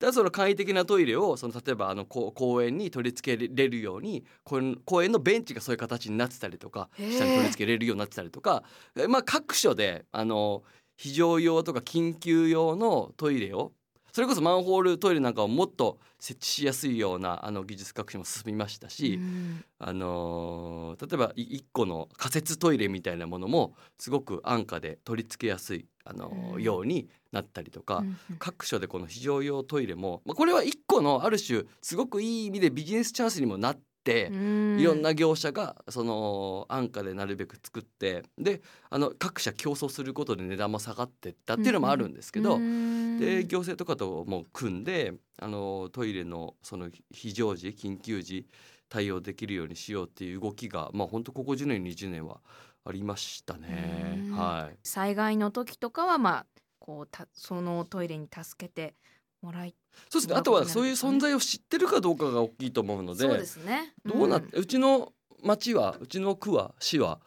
[0.00, 8.64] だその簡易的なトイレをその例えばあのこう公園に取り付けれるように公園のベンチがそういう形になってたりとか下に取り付けれるようになってたりとか
[8.96, 10.62] えまあ各所であの
[10.96, 13.72] 非常用とか緊急用のトイレを
[14.12, 19.64] それこそマンホールトイレなんかをもっと設置しやすいようなあの技術革新も進みましたし、うん。
[19.78, 26.62] あのー例えばい一個の仮設トイレみたいなものもすごく安価で取り付けやすい、あのーうん。
[26.62, 28.36] ようになったりとか、うんうん。
[28.38, 48.46] 各所でこの非常用トイレも、まあ、これは一個のある種すごくいい意味でビジネスチャンスにもなって、いろんな業者がその安価でなるべく作ってであの各社競争することで値段も下がってったっていうのもあるんですけど、うんで行政とかとも組んであのトイレのその非常時緊急時
[48.88, 52.40] 対応できるようにしようっていう動きがまあ本当ここ10年20年は
[52.84, 54.36] ありましたねうん。
[54.36, 54.76] はい。
[54.82, 56.46] 災害の時とかはまあ
[56.78, 58.94] こうたそのトイレに助けて
[59.42, 59.74] もらい
[60.08, 60.32] そうですね。
[60.32, 63.94] まああとはそういう存在を知ってるかどうかが大きいと思うので、そうですね。
[64.04, 67.20] どうなっんて、うちの町はうちの区は市は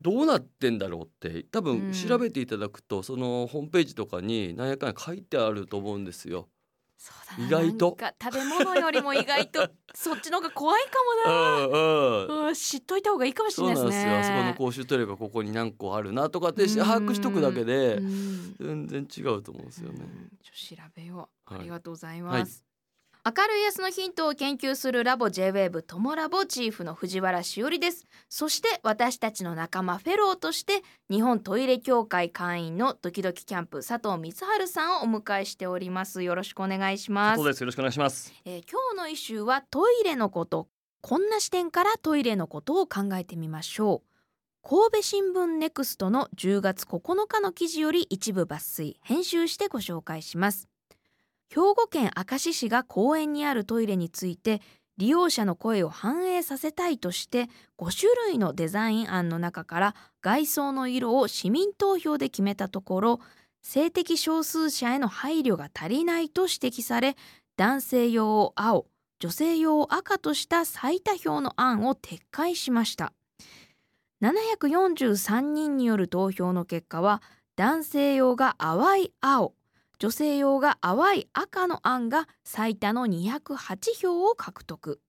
[0.00, 1.90] どうなってんだろうって多うん。
[1.90, 6.48] 分調べていただくと、そのホームページとかに何やかんや書いてあると思うんですよ。
[7.38, 7.96] 意外と。
[8.22, 10.90] 食べ物よりも意外と そっちの方が怖いか
[11.26, 12.46] うもな、んうん。
[12.48, 14.18] うん、知っといた方がいいかもしれそうなんですすないでねよ。
[14.20, 16.76] あそこの公衆トイレがここに何個あるなとかってうん。
[16.76, 18.56] 把握しとくだけでうん。
[18.58, 20.00] 全然違うと思うんですよね。
[20.00, 20.30] うん。
[20.42, 21.60] ちょ調べよう、はい。
[21.60, 22.64] ありがとうございます、
[23.28, 28.06] 明るい安のヒントを研究するラボ J-WAVE トモラボチーフの藤原しおりです。
[28.30, 36.22] そして私たちの仲間フェローとして日本トイレ協会会員のドキドキキャンプ佐藤光晴さんをお迎えしております。
[36.22, 37.38] よろしくお願いします。
[37.38, 38.32] よろしくお願いします。
[38.46, 40.68] えー今日の一週はトイレのこと
[41.02, 44.08] こんな視点からトイレのことを考えてみましょう。
[44.66, 50.68] 神戸新聞ネクストの10月9日の記事より一部抜粋編集してご紹介します
[51.50, 54.60] 兵庫県明石市が公園にあるトイレについて
[54.98, 63.20] 利用者の声を反映させたいとして5種類のデザイン案の中から外装の色を市民投票で決めたところ
[63.62, 67.16] 性的少数者への配慮が足りないと指摘され
[67.56, 68.86] 男性用を青
[69.20, 73.12] 女性用を赤とした最多票の案を撤回しました。
[74.22, 77.22] 743人による投票の結果は
[77.56, 79.54] 男性用が淡い青
[79.98, 85.00] 女性用が淡い赤の案が最多の208票を獲得。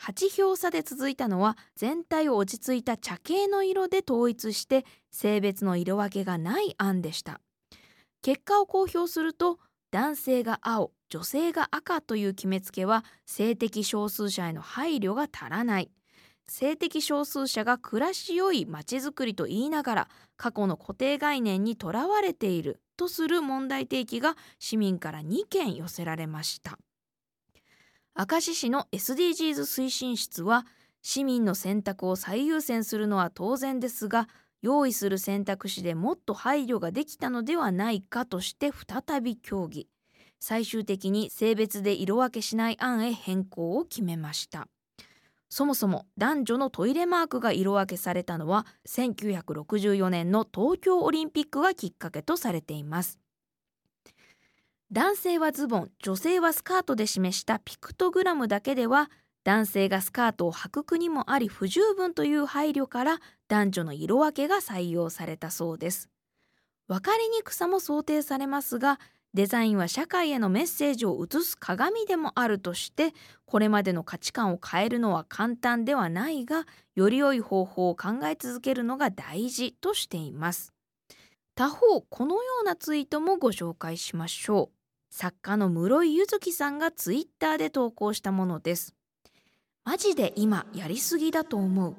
[0.00, 7.40] 8票差で続いたのは全体を落ち着いた茶系の色で統一して性別の色分けがない案でした。
[8.22, 9.58] 結果を公表すると
[9.90, 15.90] 男性が青女性が赤という決めつけは性的少数者への配慮が足らない。
[16.48, 26.78] 性的少数者が暮らしよいまちづくりと言いながら過去の固定概念にとらわれているとする問題提起が市民から2件寄せられました。
[28.16, 30.66] 明石市の SDGs 推進室は
[31.02, 34.28] 市民の選択を最優先するのは当然ですが
[34.62, 39.88] 用意する選択肢でもっと配慮ができたのではないかとして再び協議。
[40.40, 44.68] 最終的に性別で色分けしない案へ変更を決めました。
[45.56, 53.18] そもそも男女のトイレマークが色分けされたのは1964年の東京オリンピックがきっかけとされています。
[54.92, 59.10] 男性はズボン女性はスカートで示したピクトグラムだけでは
[59.44, 66.10] 男性がスカートを履く国もあり不十分という配慮から男女の色分けが採用されたそうです。
[66.86, 69.00] 分かりにくさも想定されますが
[69.36, 73.12] デザインは社会へのメッセージを映す鏡でもあるとして
[73.44, 80.72] これまでの価値観を変えるのは簡単ではないがより良い方法を考え続けるのが大事としています。
[81.54, 85.14] 他方このようなツイートもご紹介しましょう。
[85.14, 88.94] 作家の室井ゆずきさんがツイッターで投稿したものです。
[89.84, 91.94] マジで今やりすぎだと思う。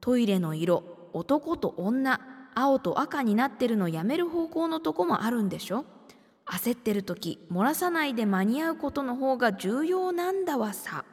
[0.00, 2.18] トイレの色男と女
[2.54, 5.84] 青と赤になってるのやめる方向のとこもあるんでしょ？
[6.50, 11.04] 焦ってる時漏らさないで間に合うことの方が重要なんだわさ。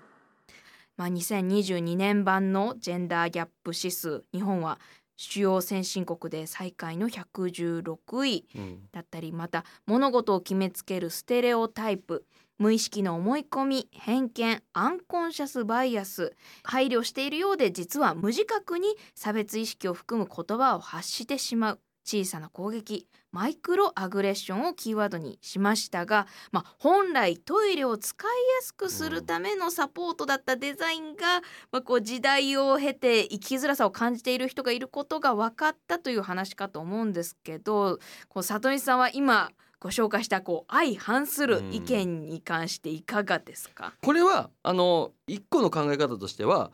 [0.98, 4.80] まあ、2022年版のジェンダーギャップ指数日本は
[5.18, 8.47] 主要先進国で最下位の116位
[8.91, 12.26] だったりまた物事を決めつけるステレオタイプ
[12.57, 16.34] 無意識の思い込み偏見アンコンシャスバイアス
[16.64, 31.41] 配慮しているようで実は無自覚に差別意識を含む言葉を発してしまう小さな攻撃マイクロアグレッションをキーワードにしましたが、まあ、本来トイレを使いやすくするためのサポートだったデザインが、
[31.72, 37.99] まあ、こう時代を経て生きづらさを感じている人がいることが分かったという話かと思うんですけど
[38.30, 39.49] こう里見さんは今
[39.82, 46.72] ご紹介したこう相反する意見に関していかがですか、これはあの一個の考え方としては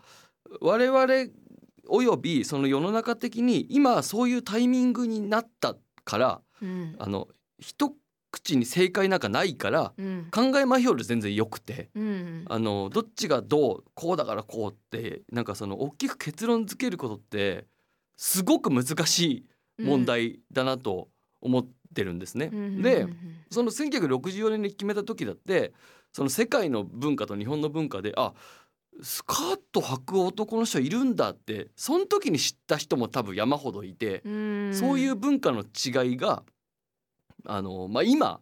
[0.61, 1.07] 我々
[1.87, 6.95] およびその世の中的に今そういうタイミングになったからうん。
[6.99, 7.27] あの
[7.59, 7.93] 一
[8.31, 10.27] 口に正解なんかないからうん。
[10.31, 17.65] 考えまひょる全然よくてうんあのどっちがどうこうだからこうってなんかその大きく結論付けることって
[18.17, 19.45] すごく難し
[19.79, 21.09] い問題だなと
[21.41, 22.49] 思ってるんですね。
[22.53, 23.17] うんでうん
[23.49, 25.73] その1964年に決めた時だって
[26.13, 28.33] その世界の文化と日本の文化であ
[29.01, 34.73] スカート履く男の人いるんだってその時に知った人も多分山ほどいて、うん。
[34.73, 36.43] そういう文化の違いが
[37.45, 38.41] あの、まあ、今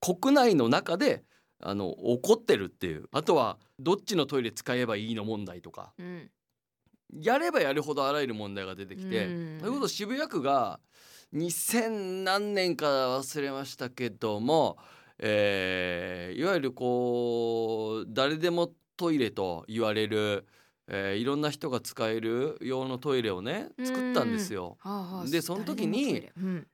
[0.00, 1.24] 国内の中で
[1.60, 3.08] あの起こってるっていう。
[3.12, 5.92] あとはどっちのトイレ使えばいいの問題とか。
[5.98, 6.30] うん。
[7.18, 9.58] やればやるほどあらゆる問題が出てきて、うん。
[9.60, 10.80] ということは渋谷区が
[11.34, 14.76] 2000何年か忘れましたけども、
[15.18, 20.46] えーいわゆるこう誰でもトイレと言われる、
[20.88, 24.76] えーいろんな人が使える用のトイレをね作ったんですよ。
[24.80, 26.66] はあはあでその時にうん。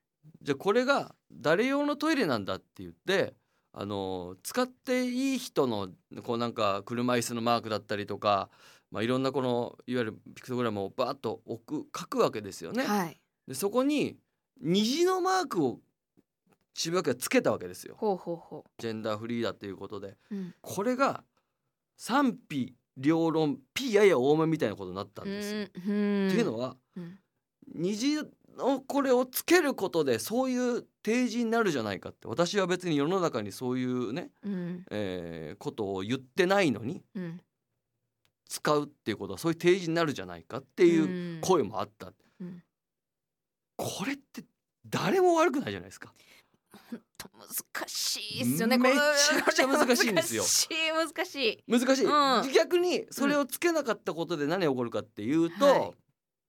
[0.42, 3.34] じゃあこれが誰用のトイレなんだって言って
[3.72, 5.88] あの使っていい人の
[6.24, 8.50] こうなんか車椅子のマークだったりとか、
[8.90, 12.84] まあ、いろんなこのいわゆるピクトグラムをバーッと置く書くわけですよね。
[12.84, 13.18] はい。
[13.48, 14.16] でそこに
[14.60, 15.80] 虹のマークを
[16.74, 17.96] 渋谷区がつけたわけですよ。
[18.78, 20.16] ジェンダーフリーだっていうことで。
[20.30, 21.24] う、うん、これが
[22.02, 27.16] 賛否両論 P やや多めみたいなことになったんですっていうのはうん。
[27.76, 28.16] 虹
[28.58, 32.26] のこれをつけることでそういう提示になるじゃないかって。
[32.26, 34.84] 私は別に世の中にそういうね、うん。
[34.90, 37.40] えーことを言ってないのにうん。
[38.48, 42.64] 使うっていうことはそういう提示になるじゃないかっていう声もあった、うん。
[43.76, 44.42] これって
[44.88, 46.12] 誰も悪くないじゃないですか。
[47.18, 48.78] と難しいっすよね。
[48.78, 50.42] めちゃくちゃ難しいんですよ。
[50.42, 51.86] 難しい難しい。
[51.86, 52.52] 難しい、うん。
[52.52, 55.90] 逆にそれをつけなかったことで何が起こるかっていうと、はい。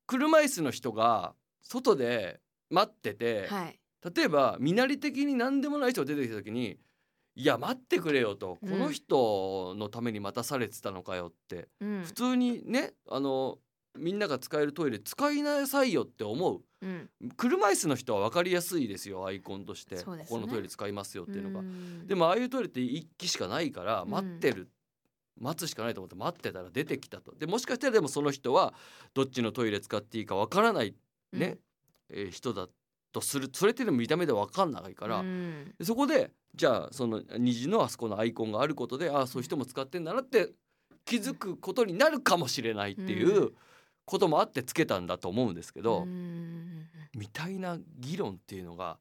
[0.08, 3.80] 車椅子の人が外で待ってて、はい。
[4.16, 6.78] 例えば身なり的に何でもない人が出てきた時に
[7.36, 8.70] 「いや待ってくれよ」と、うん。
[8.70, 11.70] この人のために待たされてたのかよって。
[11.80, 12.04] うん。
[12.04, 13.60] 普通にねあの
[13.98, 16.62] みんなが使えるトイレ使いなさいよって思う。
[16.82, 17.10] うん。
[17.38, 20.02] 車椅子の人は分かりやすいですよアイコンとして、ね。
[20.04, 21.62] ここのトイレ使いますよっていうのが。
[21.62, 22.08] ん。
[22.08, 24.10] でもああいうトイレって一機しかないからうん。
[24.10, 24.70] 待ってる、
[25.40, 27.36] 待つしかないと思って待ってたら出てきたと。
[27.36, 28.74] でもしかしたらでもその人は
[29.14, 30.96] どっちのトイレ使っていいかわからない
[31.32, 31.58] ね、
[32.10, 32.68] えー人だ
[33.12, 33.50] とする。
[33.54, 35.74] それってでも見た目でわかんないから、うん。
[35.78, 40.50] でそこでじゃあその虹のあそこのアイコンがあることでああそういう人も使ってんだなって
[41.06, 43.54] 気づくことになるかもしれないっていうう
[44.06, 48.98] こともあってつけたんだと思うんですけど、うんみたいな議論っていうのが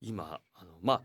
[0.00, 1.02] 今あのまあ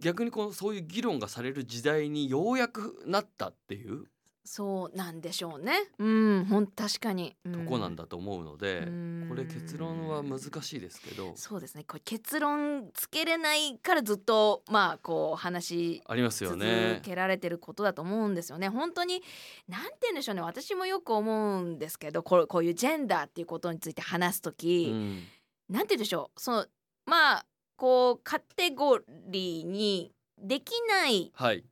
[0.00, 4.06] 逆にこのそういう議論がされる時代にようやくなったっていう
[4.50, 5.90] そうなんでしょうね。
[5.98, 6.06] う
[6.40, 7.36] んほん確かに。
[7.52, 9.26] とこなんだと思うので、うん。
[9.28, 11.32] これ結論は難しいですけど。
[11.36, 11.84] そうですね。
[11.84, 17.00] これ結論つけれないからずっとまあこう話ありますよ続ね。
[17.04, 18.70] けられてることだと思うんですよね。
[18.70, 19.22] 本当に
[19.68, 20.40] なんて言うんでしょうね。
[20.40, 25.24] 私もよく思うんですけどこうこういうジェンダーっていうことについて話すう時、ん。
[25.68, 26.40] なんて言うんでしょう。
[26.40, 26.66] その
[27.04, 27.46] まあ
[27.76, 31.64] こうカテゴリーにできないはい、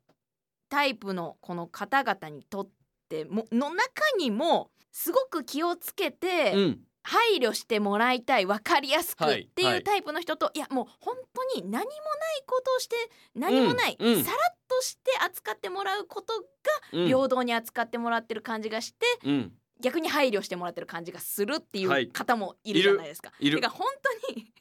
[0.77, 2.68] タイプのこの方々にとっ
[3.09, 11.89] てもの中にもすごく気をつけて、うん、配慮してもらいたい分かりやすくはいっていうタイプの人と、い、やもう本当に何もない
[12.47, 12.97] ことをして
[13.35, 14.12] 何もない、うん。
[14.16, 16.45] うんさらっとして扱ってもらうことが
[16.93, 22.03] うん、平等に扱ってもらってる感じがして、うん、逆に配慮してもらってる感じがするっていはい。
[22.03, 23.33] う方もいるじゃないですか。
[23.39, 23.62] いる。
[23.62, 23.89] だから本
[24.27, 24.53] 当に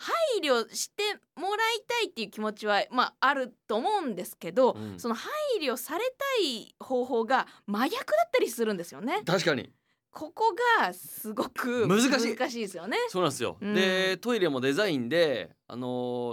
[0.00, 1.02] 配慮して
[1.36, 5.30] もらいたいっていう気持ちはまああると思うんですけど、うんその配
[5.60, 6.04] 慮され
[6.40, 9.22] たい方法が真逆だったりするんですよね。
[9.26, 9.70] 確かに
[10.12, 12.34] ここがすごく難しい。
[12.36, 12.96] 難しいですよね。
[13.08, 13.56] そうなんですよ。
[13.60, 13.74] うん。
[13.74, 15.86] でトイレもデザインで、あの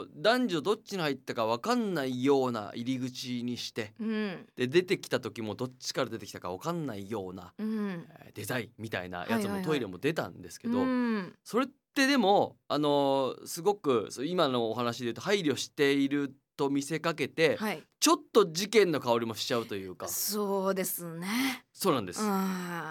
[0.06, 4.46] ー男女どっちに入ったか分かんないような入り口にしてうん。
[4.56, 8.06] で出てきた時もどっちから出てきたか分かんないような、うん。
[8.26, 9.60] えーデザインみたいなやつはいはいはい。
[9.62, 11.34] もトイレも出たんですけど、うん。
[11.44, 17.84] それってでも、あのーすごく今のお話で言うと配慮していると見せかけて、はい。
[18.00, 20.08] ちょっと事件の香りもしちゃうというか。
[20.08, 21.66] そうですね。
[21.72, 22.20] そうなんです。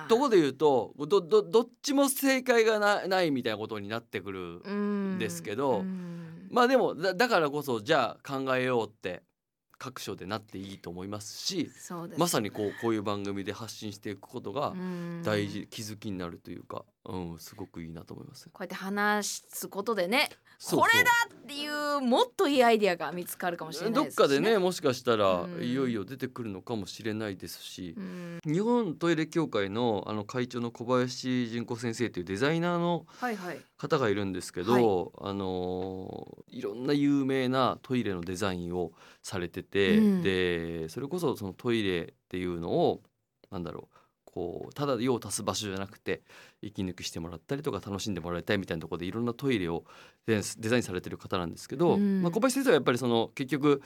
[0.09, 6.49] ところで言うとどどどっちも正解がなないみたいなことになってくる、うんですけどうん。
[6.51, 9.23] まあでもだだからこそじゃあ考えようって
[9.79, 15.23] 各所でなっていいと思いますしそうですまさにこうこういう番組で発信していくことがうん。
[15.25, 18.47] 大事、気づきになるというか、うん、すごくいいなと思います。
[18.47, 20.29] こうやって話すことでね
[20.71, 28.41] これだっていうもっといいアイディアが見つかるかもしれないどっですし、ね、かでねもしかしたらうんいよいよ出てくるのかもしれないですしう、ん。
[28.45, 33.61] 日本トイレ協会のあの会長の小林純子先生というデザイナーのはいはい。
[33.77, 38.93] 方がいるんですけど、あのーいろんな有名なトイレのデザインを
[39.23, 40.23] されてて、うん。
[40.23, 43.03] でそれこそそのトイレっていうのを
[43.51, 43.97] なんだろう
[44.37, 46.21] こうただ用を足す場所じゃなくて
[46.61, 49.85] 息抜きしてもらったりとか楽しんでもらいたいみたいなところでいろんなトイレを
[50.27, 52.21] デザインされてる方なんですけど、うん。
[52.21, 53.81] まあ、小林先生はやっぱりその結局、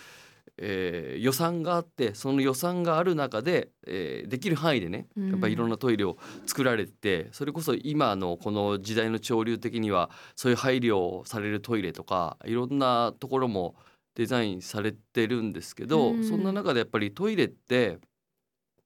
[0.59, 13.76] えー予算があってその予算がある中で、えーできる範囲でねやっぱりいろんなトイレを作られててそれこそ今のこの時代の潮流的にはそういう配慮をされるトイレとかいろんなところも
[14.16, 16.24] デザインされてるんですけど、うん。
[16.24, 17.98] そんな中でやっぱりトイレって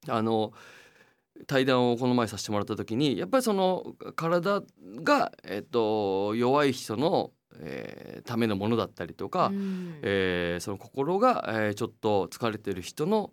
[0.08, 0.52] あの
[1.46, 4.62] 対談をこの前させてもらった時にやっぱりその体
[5.02, 9.98] が、えっと、弱い人の、えーためのものだったりとか、うん。
[10.02, 13.32] えーその心が、えーちょっと疲れてる人の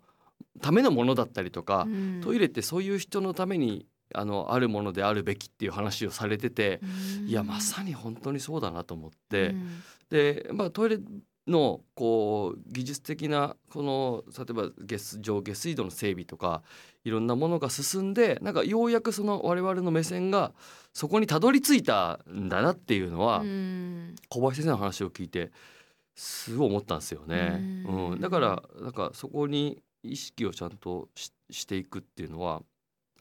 [0.60, 2.20] ためのものだったりとか、うん。
[2.22, 6.80] トイレってそういう人のためにあのあるものであるべきっていう話をされてて、
[7.20, 7.28] うん。
[7.28, 9.82] いやまさに本当にそうだなと思って、うん。
[10.10, 10.98] で、まあ、トイレ
[11.46, 16.62] のこう技術的なこの例えば下上下水道の整備とか
[17.04, 20.52] いろんなものが進んでなんかようやくその我々の目線が
[20.92, 24.14] そこにたどり着いたんだなっていうのは、うん。
[24.28, 25.50] 小林先生の話を聞いて
[26.14, 27.84] すごい思ったんですよね。
[27.86, 28.10] うん。
[28.10, 32.62] うん、だからなんかそこに意識をちゃんとししていくっていうのは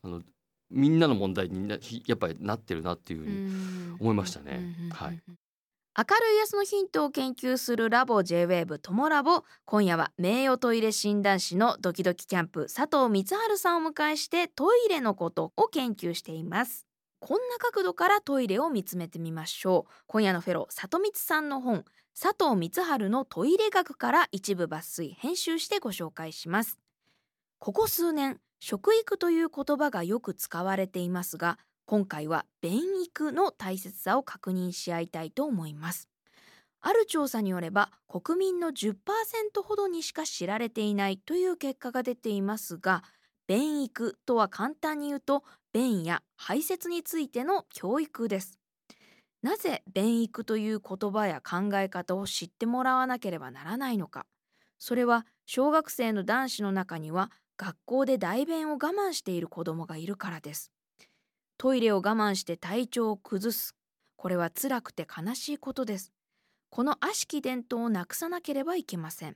[0.03, 0.21] あの
[0.69, 1.67] みんなの問題に
[2.05, 3.97] やっぱりなってるなっていうふうに、うん。
[3.99, 4.75] 思いましたね。
[4.91, 5.19] はい
[5.97, 9.43] 明るい安のヒントを研究するラボ J-WAVE トモラボ。
[9.65, 16.87] 今夜は名誉トイレ診断士のドキドキキャンプ佐藤光晴さんを迎えしてトイレのことを研究しています。
[17.19, 19.93] こんな角度からトイレを見つめてみましょう。
[20.07, 21.83] 今夜のフェロー里光さんの本
[22.17, 26.79] 佐藤光晴のトイレ学から一部抜粋編集してご紹介します。
[27.59, 31.57] ここ数年食育という言葉がよく使われていますが
[31.91, 36.07] 今回は便育の大切さを確認し合いたいと思います。
[36.79, 38.95] ある調査によれば国民の10%
[39.61, 43.03] ほどにしか知られていないという結果が出ていますが
[43.45, 48.57] 便育とは簡単に言うと便や排泄についての教育です。
[49.41, 54.25] なぜ便育という言葉や考え方を知ってもらわなければならないのか。
[54.79, 60.71] それは小学生の男子の中には学校で代弁を我慢している子供がいるからです。
[61.61, 63.75] トイレを我慢して体調を崩す。
[64.15, 66.11] これは辛くて悲しいことです。
[66.71, 69.35] この悪しき伝統をなくさなければいけません。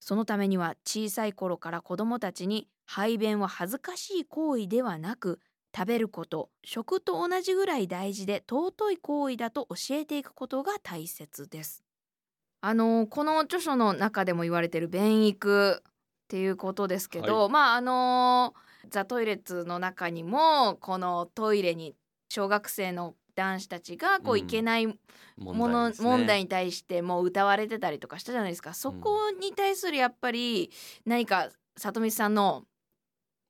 [0.00, 5.38] そのためには小さい頃から子どもたちに排便は恥ずかしい行為ではなく
[5.72, 11.84] 食べること食と同じぐらい大事で尊い行為だと教えていくことが大切です。
[12.60, 15.92] あのこの著書の中でも言われている便育っ
[16.26, 18.52] ていうことですけど、はまああの
[18.88, 21.94] ザ・トイレッツの中にもこのトイレに
[22.28, 24.96] 小学生の男子たちがこううんいけないも
[25.36, 26.08] 問の、ですね。
[26.08, 28.74] 問題に対してもう歌われてたりとかしたじゃないですか。
[28.74, 30.70] そこに対するやっぱり
[31.04, 32.64] 何か里見さんの、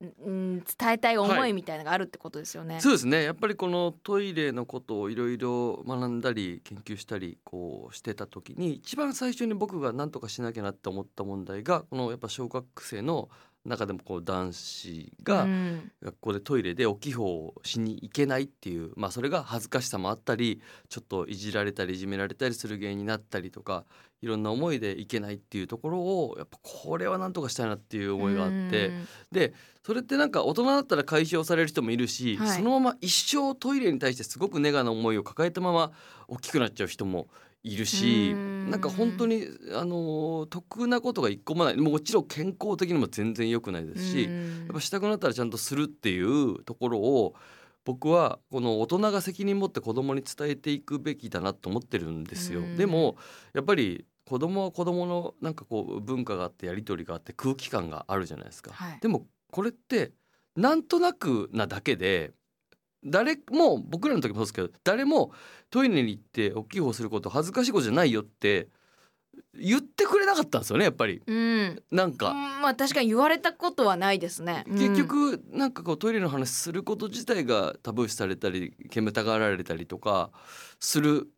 [0.01, 2.81] うん、伝えたい思はいいみたいなのがあるってことですよね。
[2.81, 3.25] そうですね。
[3.25, 13.29] やっぱりこのトイレのことをいろいろ学んだり研究したりこうしてた時に一番最初に僕が何とかしなきゃなって思った問題がこのやっぱ小学生の
[13.65, 15.93] 中でもこう男子がうん。
[16.03, 23.85] 学校でトイレでお気泡をしに行けないっていうまあそれが恥ずかしさもあったりちょっといじられたりいじめられたりする原因になったりとか
[24.21, 28.89] いろんな思いで行けないっていうところをやっぱこれは何とかしたいなっていう思いがあって。
[28.89, 29.07] うん。
[29.33, 29.55] で
[29.85, 32.49] それってなんか大人だったら解消される人もいるし、はい。
[32.57, 35.91] そのまま一生トイレに対してすごくネガな思いを抱えたまま
[36.29, 37.29] 大きくなっちゃう人も
[37.65, 38.71] いるしうん。
[38.71, 41.77] なんか本当にあの得なことが一個もない。
[41.77, 44.59] もちろん健康的にも全然良くないですし、うん。
[44.61, 47.35] やっぱしたくなったらちゃんとするっていうところを
[47.85, 52.61] 僕はこの大人が責任持って子供に伝えていくべきだなと思ってるんですよ。
[52.61, 52.77] うん。
[52.77, 53.17] でも
[53.55, 58.73] やっぱり子供は子供のなんかこう文化があってやり取りがあって空気感があるじゃないですか。
[58.73, 58.99] はい。
[59.01, 60.13] でもこれって
[60.57, 62.33] なんとなくなだけで
[63.05, 65.33] 誰も僕らの時もそうですけど誰も
[65.71, 68.69] トイレに行って大きい方すること恥ずかしいことじゃないよって
[69.55, 72.31] 言ってくれなかったんですよねやっぱりうんなんか。
[72.31, 74.65] うんまあ確かに言われたことはないですね。
[74.69, 80.31] うん結局なんかこうトイレの話すること自体がタブー視されたり煙たがられたりとか
[80.79, 81.29] する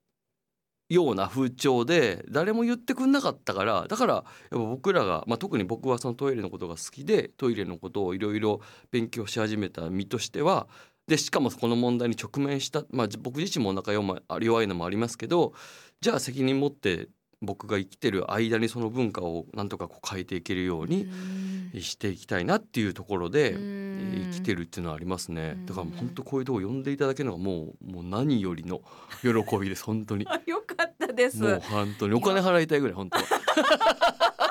[0.88, 8.60] ような風潮で誰も言ってくんなかったからだからやっぱ僕らが、まあ、特に僕はそのトイレのことが好きでトイレのことをいろいろ
[8.90, 10.68] 勉強し始めた身としては
[11.06, 15.52] でしかもこの問題に直面した、まあ、じ僕自身もお腹弱い弱いのもありますけど
[16.00, 17.08] じゃあ責任持って
[17.42, 21.54] 僕が生きてる間にその文化をなんとかこう変えていけるようにうん。
[21.82, 25.54] していきたいなっていうところで、生きてるっていうのはありますね。
[25.56, 25.66] うん。
[25.66, 28.82] だから本当こういうとこ呼んでいただけるのがもうもう何よりの
[29.22, 30.26] 喜びです本当に。
[30.30, 31.42] あよかったです。
[31.42, 32.14] もう本当に。
[32.14, 33.24] お金払いたいぐらい本当は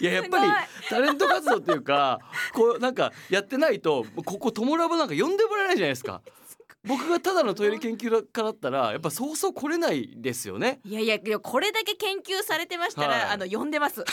[0.00, 0.50] いややっぱり
[0.88, 2.18] タレント活動っていうか
[2.54, 6.22] こうなんかやってないとここトモラボなんか呼んでもらえないじゃないですか。
[6.84, 10.80] 僕がただのトイレ研究家だったらやっぱそうそう来れないですよね。
[10.84, 13.22] いやいやいやこれだけ研究されてましたら、はい。
[13.30, 14.04] あの呼んでます。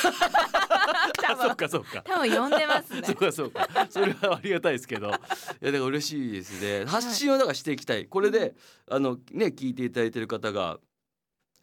[1.21, 2.01] 多あそっ分かそっか。
[2.03, 3.01] 多分呼んでますね。
[3.05, 3.88] そうかそうか。
[3.89, 5.07] それはありがたいですけど。
[5.07, 6.86] いやだから嬉しいですね。
[6.86, 8.07] 発信をだからしていきたい。
[8.07, 8.55] これで
[8.89, 10.80] あのね聞いていただいてる方が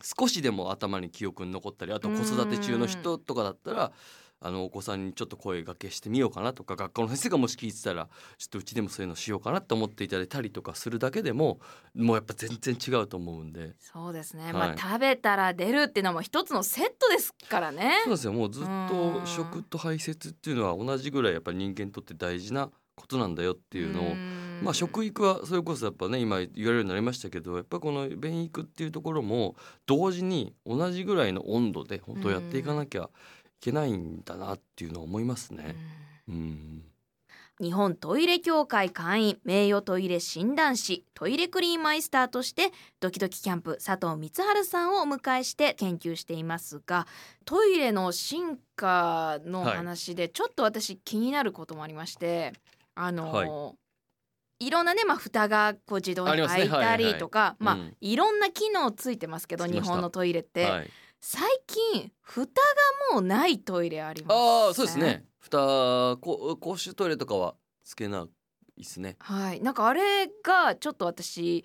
[0.03, 3.93] 少しでも頭に記憶に残ったりあと子育て中の人とかだったら
[4.45, 11.61] あのお子さんにちょっと声掛けしてみようかなとか学校の先生がもし聞いてたらちょっとうちでもそういうのしようかなと思っていただいたりとかするだけでも
[11.95, 13.75] もうやっぱ全然違うと思うんで。
[13.79, 14.45] そうですね。
[14.47, 14.53] はい。
[14.53, 18.01] まあ食べたら出るっていうのも一つのセットですからね。
[18.03, 18.15] そう。
[18.15, 18.33] ですよ。
[18.33, 18.89] もうずっうん。
[19.23, 29.57] と食と排泄っていうのは同じぐらいやっぱり人間にとって大事なことなんだよっていうのをんまあ食育はそれこそやっぱね今言われるようになりましたけどやっぱこの便育っていうところも
[29.87, 33.07] 同時に同じぐらいの温度で本当やっていかなきゃい
[33.61, 35.77] けないんだなっていうのは思いますね。
[36.29, 36.85] うん、
[37.61, 47.07] 日本トイレ協会会員名誉トイレ診断士トイレクリーンマイスターとしてドキドキキャンプ佐藤光晴さんをお迎えして研究していますが
[47.45, 52.53] トイレの進化の話でちょっと私気になることもありまして、
[52.95, 53.82] あのはい
[54.67, 57.97] いろんなね、まあ、蓋がこう自動に開いたりとか、まあ、うん。
[58.01, 60.91] いろんな機能ついてますけど日本のトイレって、はい、
[61.21, 62.51] 最近蓋が
[63.13, 65.25] もうないトイレありますああそうですね。
[65.39, 65.59] 蓋
[66.21, 67.55] こ公衆トイレとかは
[67.85, 69.17] つけないですね。
[69.19, 71.65] はい、なんかあれがちょっと私、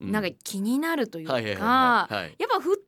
[0.00, 2.78] うなんか気になるというか、やっぱ蓋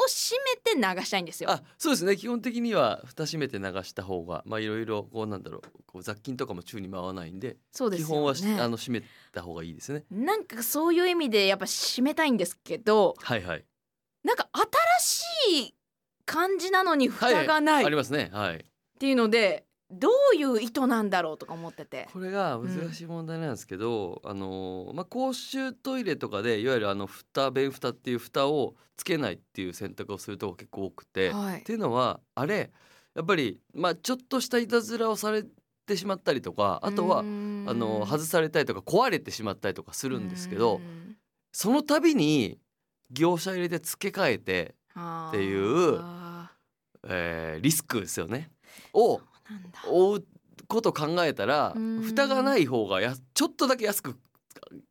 [0.00, 1.50] を閉めて流したいんですよ。
[1.50, 8.34] あそうですね基本的には蓋閉めて流した方がまあいろいろこうなんだろうこう雑菌とかも宙に舞わないんでそうです基本は。
[8.58, 10.04] あの閉めた方がいいですね。
[10.10, 13.64] なんかそういう意味でやっぱ閉めたいんですけど、はいはい。
[14.24, 14.48] なんか
[15.00, 15.74] 新しい
[16.26, 18.64] 感じなのに蓋がないっありますねはい。
[18.98, 22.08] ていうので、どういう意図なんだろうとか思ってて。
[22.12, 31.60] これが難しい問題なんですけど、あのまあ公衆トイレとかでいわゆるあの蓋便蓋っていう蓋をつけないっていう選択をするとこ結構多くて、はい。
[31.60, 32.70] っていうのはあれ
[33.14, 35.44] やっぱりまあちょっとしたいたずらをされ
[35.86, 40.80] てしまったりとかあとはあの外されたりとか壊れてしまったりとかすするんですけど
[41.52, 42.58] その度に
[43.10, 46.00] 業者入れて付け替えて、っっていう
[47.08, 48.50] えーリスクですよね。
[48.92, 49.20] を
[49.86, 50.24] 追う
[50.68, 52.02] こと考えたらうん。
[52.02, 54.16] 蓋がない方がやちょっとだけ安く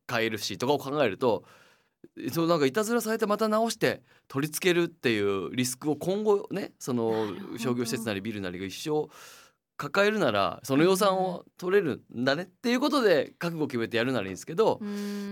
[0.07, 1.43] 買えるしとかを考えると
[2.31, 9.09] そうなんかいたずらされてまた直して取り付けるっていうリスクを今後ねその商業施設なりビルなりが一生
[9.79, 14.79] 抱えるならその予算を取れるんだねっていうことで覚悟決めてやるならいいんですけど、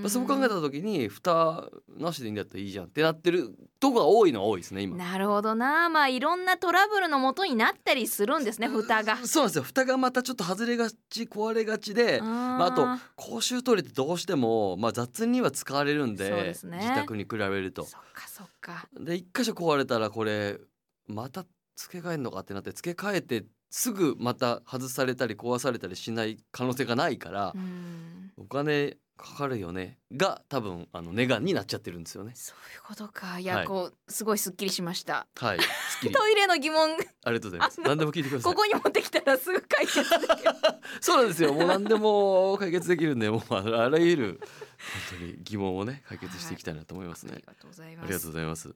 [0.02, 1.66] まあそう考えた時に蓋
[1.98, 4.96] なしでいいんだったらいいじゃんってなってるとこが多いのは多いですね今。
[4.96, 9.18] なるほどなまあいろんなトラブルのもとになったりするんですね蓋が。
[9.18, 17.84] そうなんですよ蓋がまたちょっと外れがち壊れがちでまあ、あとあ公衆トイレってどうしても、まあ、雑には使われるんでね自宅に比べると。
[17.84, 18.88] ーそっかそっか。
[18.98, 20.58] で一箇所壊れたらこれ
[21.08, 21.46] また
[21.76, 32.34] 付け替えるのかってなって付け替えてすぐまた外されたり壊されたりしない可能性がないからう、んお金かかるよねが多分あの値段になっちゃってるんですよね。
[32.36, 35.28] そういうことかいや、はいこうすごいすっきりしました。
[35.36, 35.58] はい、
[36.14, 36.92] トイレの疑問
[37.24, 37.82] ありがとうございます。
[37.82, 38.62] 何でも聞いてくださいこ。
[38.62, 40.04] こに持ってきたらすぐ解決。
[41.02, 41.54] そうなんですよ。
[41.54, 44.40] もう何でも解決できるんで、もうあらゆる
[45.10, 47.44] 本当に疑問をね解決していきたいなと思いますねあり。
[47.44, 48.28] がとうございありがと。
[48.28, 48.76] うございます。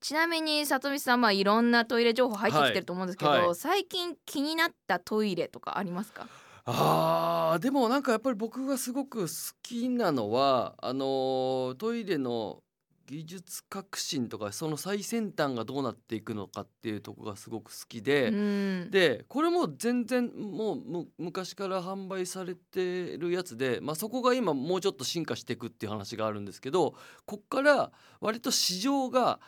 [0.00, 6.26] ちなみに里見さんまあいろんなトイレ情報入ってきてると思うんですけど、はいはい最近気になったトイレとかありますか？
[6.64, 9.28] あーでもなんかやっぱり僕がすごく好
[9.62, 12.58] きなのはあのートイレの
[13.06, 18.90] 技術革新とかその最先端がどうなっていくのかっていうところがすごく好きで、うん。
[18.90, 29.38] でこれも全然もうむ昔から販売されてるやつで、まあ、そこが今もうちょっと進化していくっていう話があるんですけどこっから割と市場が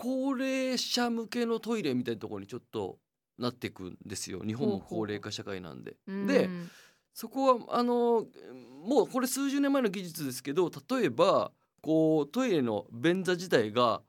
[0.00, 2.98] 高齢者向けのトイレみたいなところにちょっと
[3.38, 4.40] なっていくんですよ。
[4.46, 5.96] 日本も高齢化社会なんで。
[6.06, 6.70] でうん。
[7.12, 8.24] そこはあの
[8.86, 11.50] もうこれ数十年前の技術ですけど例えば
[11.82, 14.00] こうトイレの便座自体が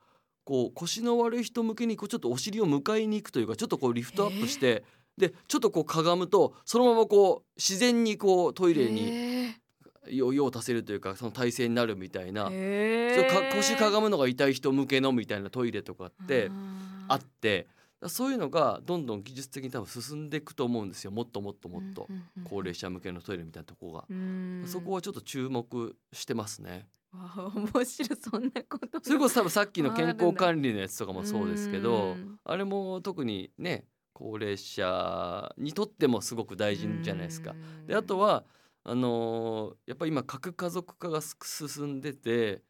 [0.46, 4.86] こう腰の悪い人向けにこうちょっとお尻を迎えに行くというかちょっとこうリフトアップして
[5.18, 9.54] でちょっとこうかがむとそのままこう自然にこうトイレに
[10.08, 12.46] へ用用を足せるというかその体勢になるみたいな、
[13.56, 16.50] 腰かがむのが痛い人向けのみたいなトイレとかって
[17.08, 17.68] あって
[18.08, 21.12] そういうのがどんどん技術的に多分進んでいくと思うんですよ。
[21.12, 22.08] もっともっともっと
[22.46, 24.06] 高齢者向けのトイレみたいなとこが。
[24.66, 26.88] そこははちょっと注目してますね。
[27.14, 29.00] 面白いそんなこと。
[29.04, 32.40] それこそ多分さっきの健康管理のやつとかもそうですけどうん。
[32.44, 37.54] あれも特にね高齢者にとってもすごく大事じゃないですか。
[37.86, 38.46] であとは
[38.84, 42.64] あのーやっぱり今核家族化がす進んでて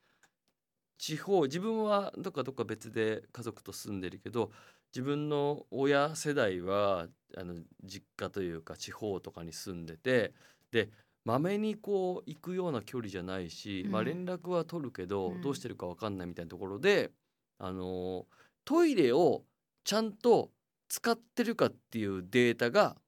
[0.98, 4.52] 地方自分はどっかどっか別で家族と住んでるけど
[4.94, 7.08] 自分の親世代は
[7.38, 10.34] あの実家というか地方とかに住んでて
[10.72, 10.90] で
[11.24, 15.42] まめにこう行くような距離じゃないし、まあ、うん連絡は取るけど、うん。
[15.42, 17.12] どうしてるか分かんないみたいなところで、
[17.60, 18.26] あのー
[18.66, 19.44] トイレを
[19.84, 20.52] ちゃんと
[20.88, 23.01] 使ってるかっていうデータが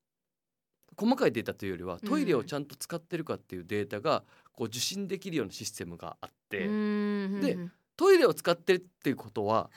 [0.98, 4.24] 細かいデータというよりはトイレをちゃんと使ってるかっていうデータが
[4.54, 7.58] こう受信できるようなシステムがあって、でで
[7.96, 9.70] トイレを使ってるっていうことは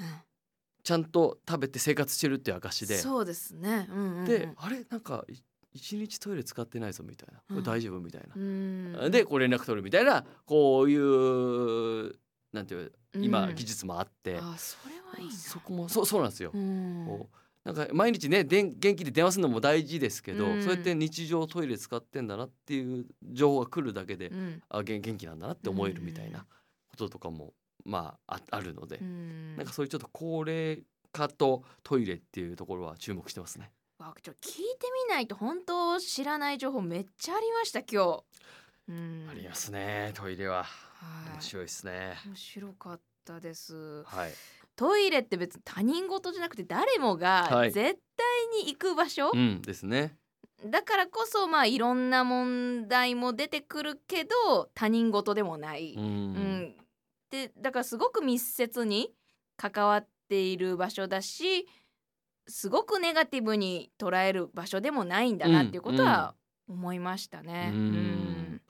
[0.82, 3.88] ちゃんと食べて生活してるっていう証でそうですね。
[3.90, 4.24] うんうんうん。
[4.24, 4.84] であれ？
[4.88, 5.34] なんかい
[5.72, 7.40] 一日トイレ使ってないぞみたいな。
[7.48, 8.34] これ大丈夫みたいな。
[8.34, 8.38] う。
[8.38, 9.10] ん。
[9.10, 12.14] でこう連絡取るみたいなこういう
[12.52, 13.54] なんていう今うん。
[13.54, 15.34] 技術もあって、あそれはいいな。
[15.34, 16.50] そこもそうそうなんですよ。
[16.54, 17.04] うん。
[17.06, 17.36] こう
[17.66, 26.46] なんか毎日ねでん元気で電話するのも大事ですけど、うんそうやって日常トイレ使ってんだなっていう情報が来るだけで、うんあ元元気なんだなって思えるみたいな
[26.88, 27.54] こととかも
[27.84, 33.72] まあああるので、うんなんかそういうちょっと高齢化とトイレっていうところは注目してますね。
[33.98, 34.38] わちょ聞い
[34.78, 38.24] てみないと本当知らない情報めっちゃありました今日。
[38.88, 42.14] うんありますねトイレははい面白いですね。
[42.26, 44.04] 面白かったです。
[44.04, 44.32] はい、
[44.76, 47.18] トイレって別に他人事じゃなくて誰もはい。
[47.18, 50.16] が絶対に行く場所、うんですね。
[50.64, 55.94] だからこそまあいろんな問題も出てくるけど他人事でもない。
[55.96, 56.04] うん。
[56.04, 56.76] うん、
[57.30, 59.12] でだからすごく密接に
[59.56, 61.66] 関わっている場所だし
[62.46, 66.34] すごくネガティブに捉える場所でもないんだなっていうことは
[66.68, 67.70] 思いましたね。
[67.72, 67.80] うん。
[67.80, 68.62] うん。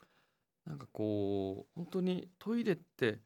[0.65, 3.19] なんかこう本当にトイレって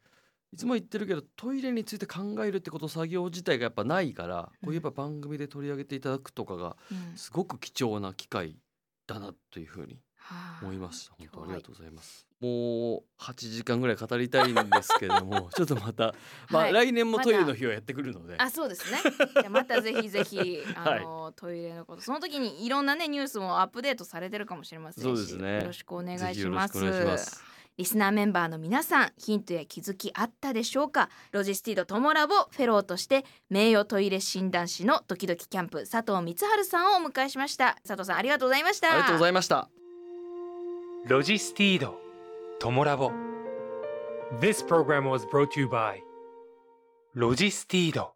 [0.53, 7.17] いつも言ってるけどトイレについて考えるってこと作業自体がやっぱないから、こういえば番組で取り上げていただくとかがうん。
[7.17, 8.57] すごく貴重な機会
[9.07, 11.15] だなというふうにはあ思いました。
[11.17, 12.27] 本当ありがとうございます。
[12.41, 16.15] もう8時間ぐらい語りたいんですけれども ちょっとまた、
[16.49, 16.73] まあはい。
[16.73, 18.99] 来年もトイレの日はやってくるので、あそうですね。
[19.49, 25.59] またぜひぜひ あの、トイレのことその時にいろんなねニュースもアップデートされてるかもしれませんしそうですね。
[25.59, 27.50] よろしくお願いします。
[27.82, 31.09] リスナーメンバーの皆さんヒントや気づきあったでしょうか？
[31.32, 37.79] ロジスティードトモラボフェローとして名誉トイレ診断士のドキドキキャンプ佐藤満春さんをお迎えしました。
[37.84, 38.91] 佐藤さんありがとうございました。
[38.91, 39.67] ありがとうございました。
[41.07, 41.99] ロジスティード
[42.59, 43.11] トモラボ。
[44.39, 46.01] This program was brought to you by
[47.15, 48.13] ロジスティード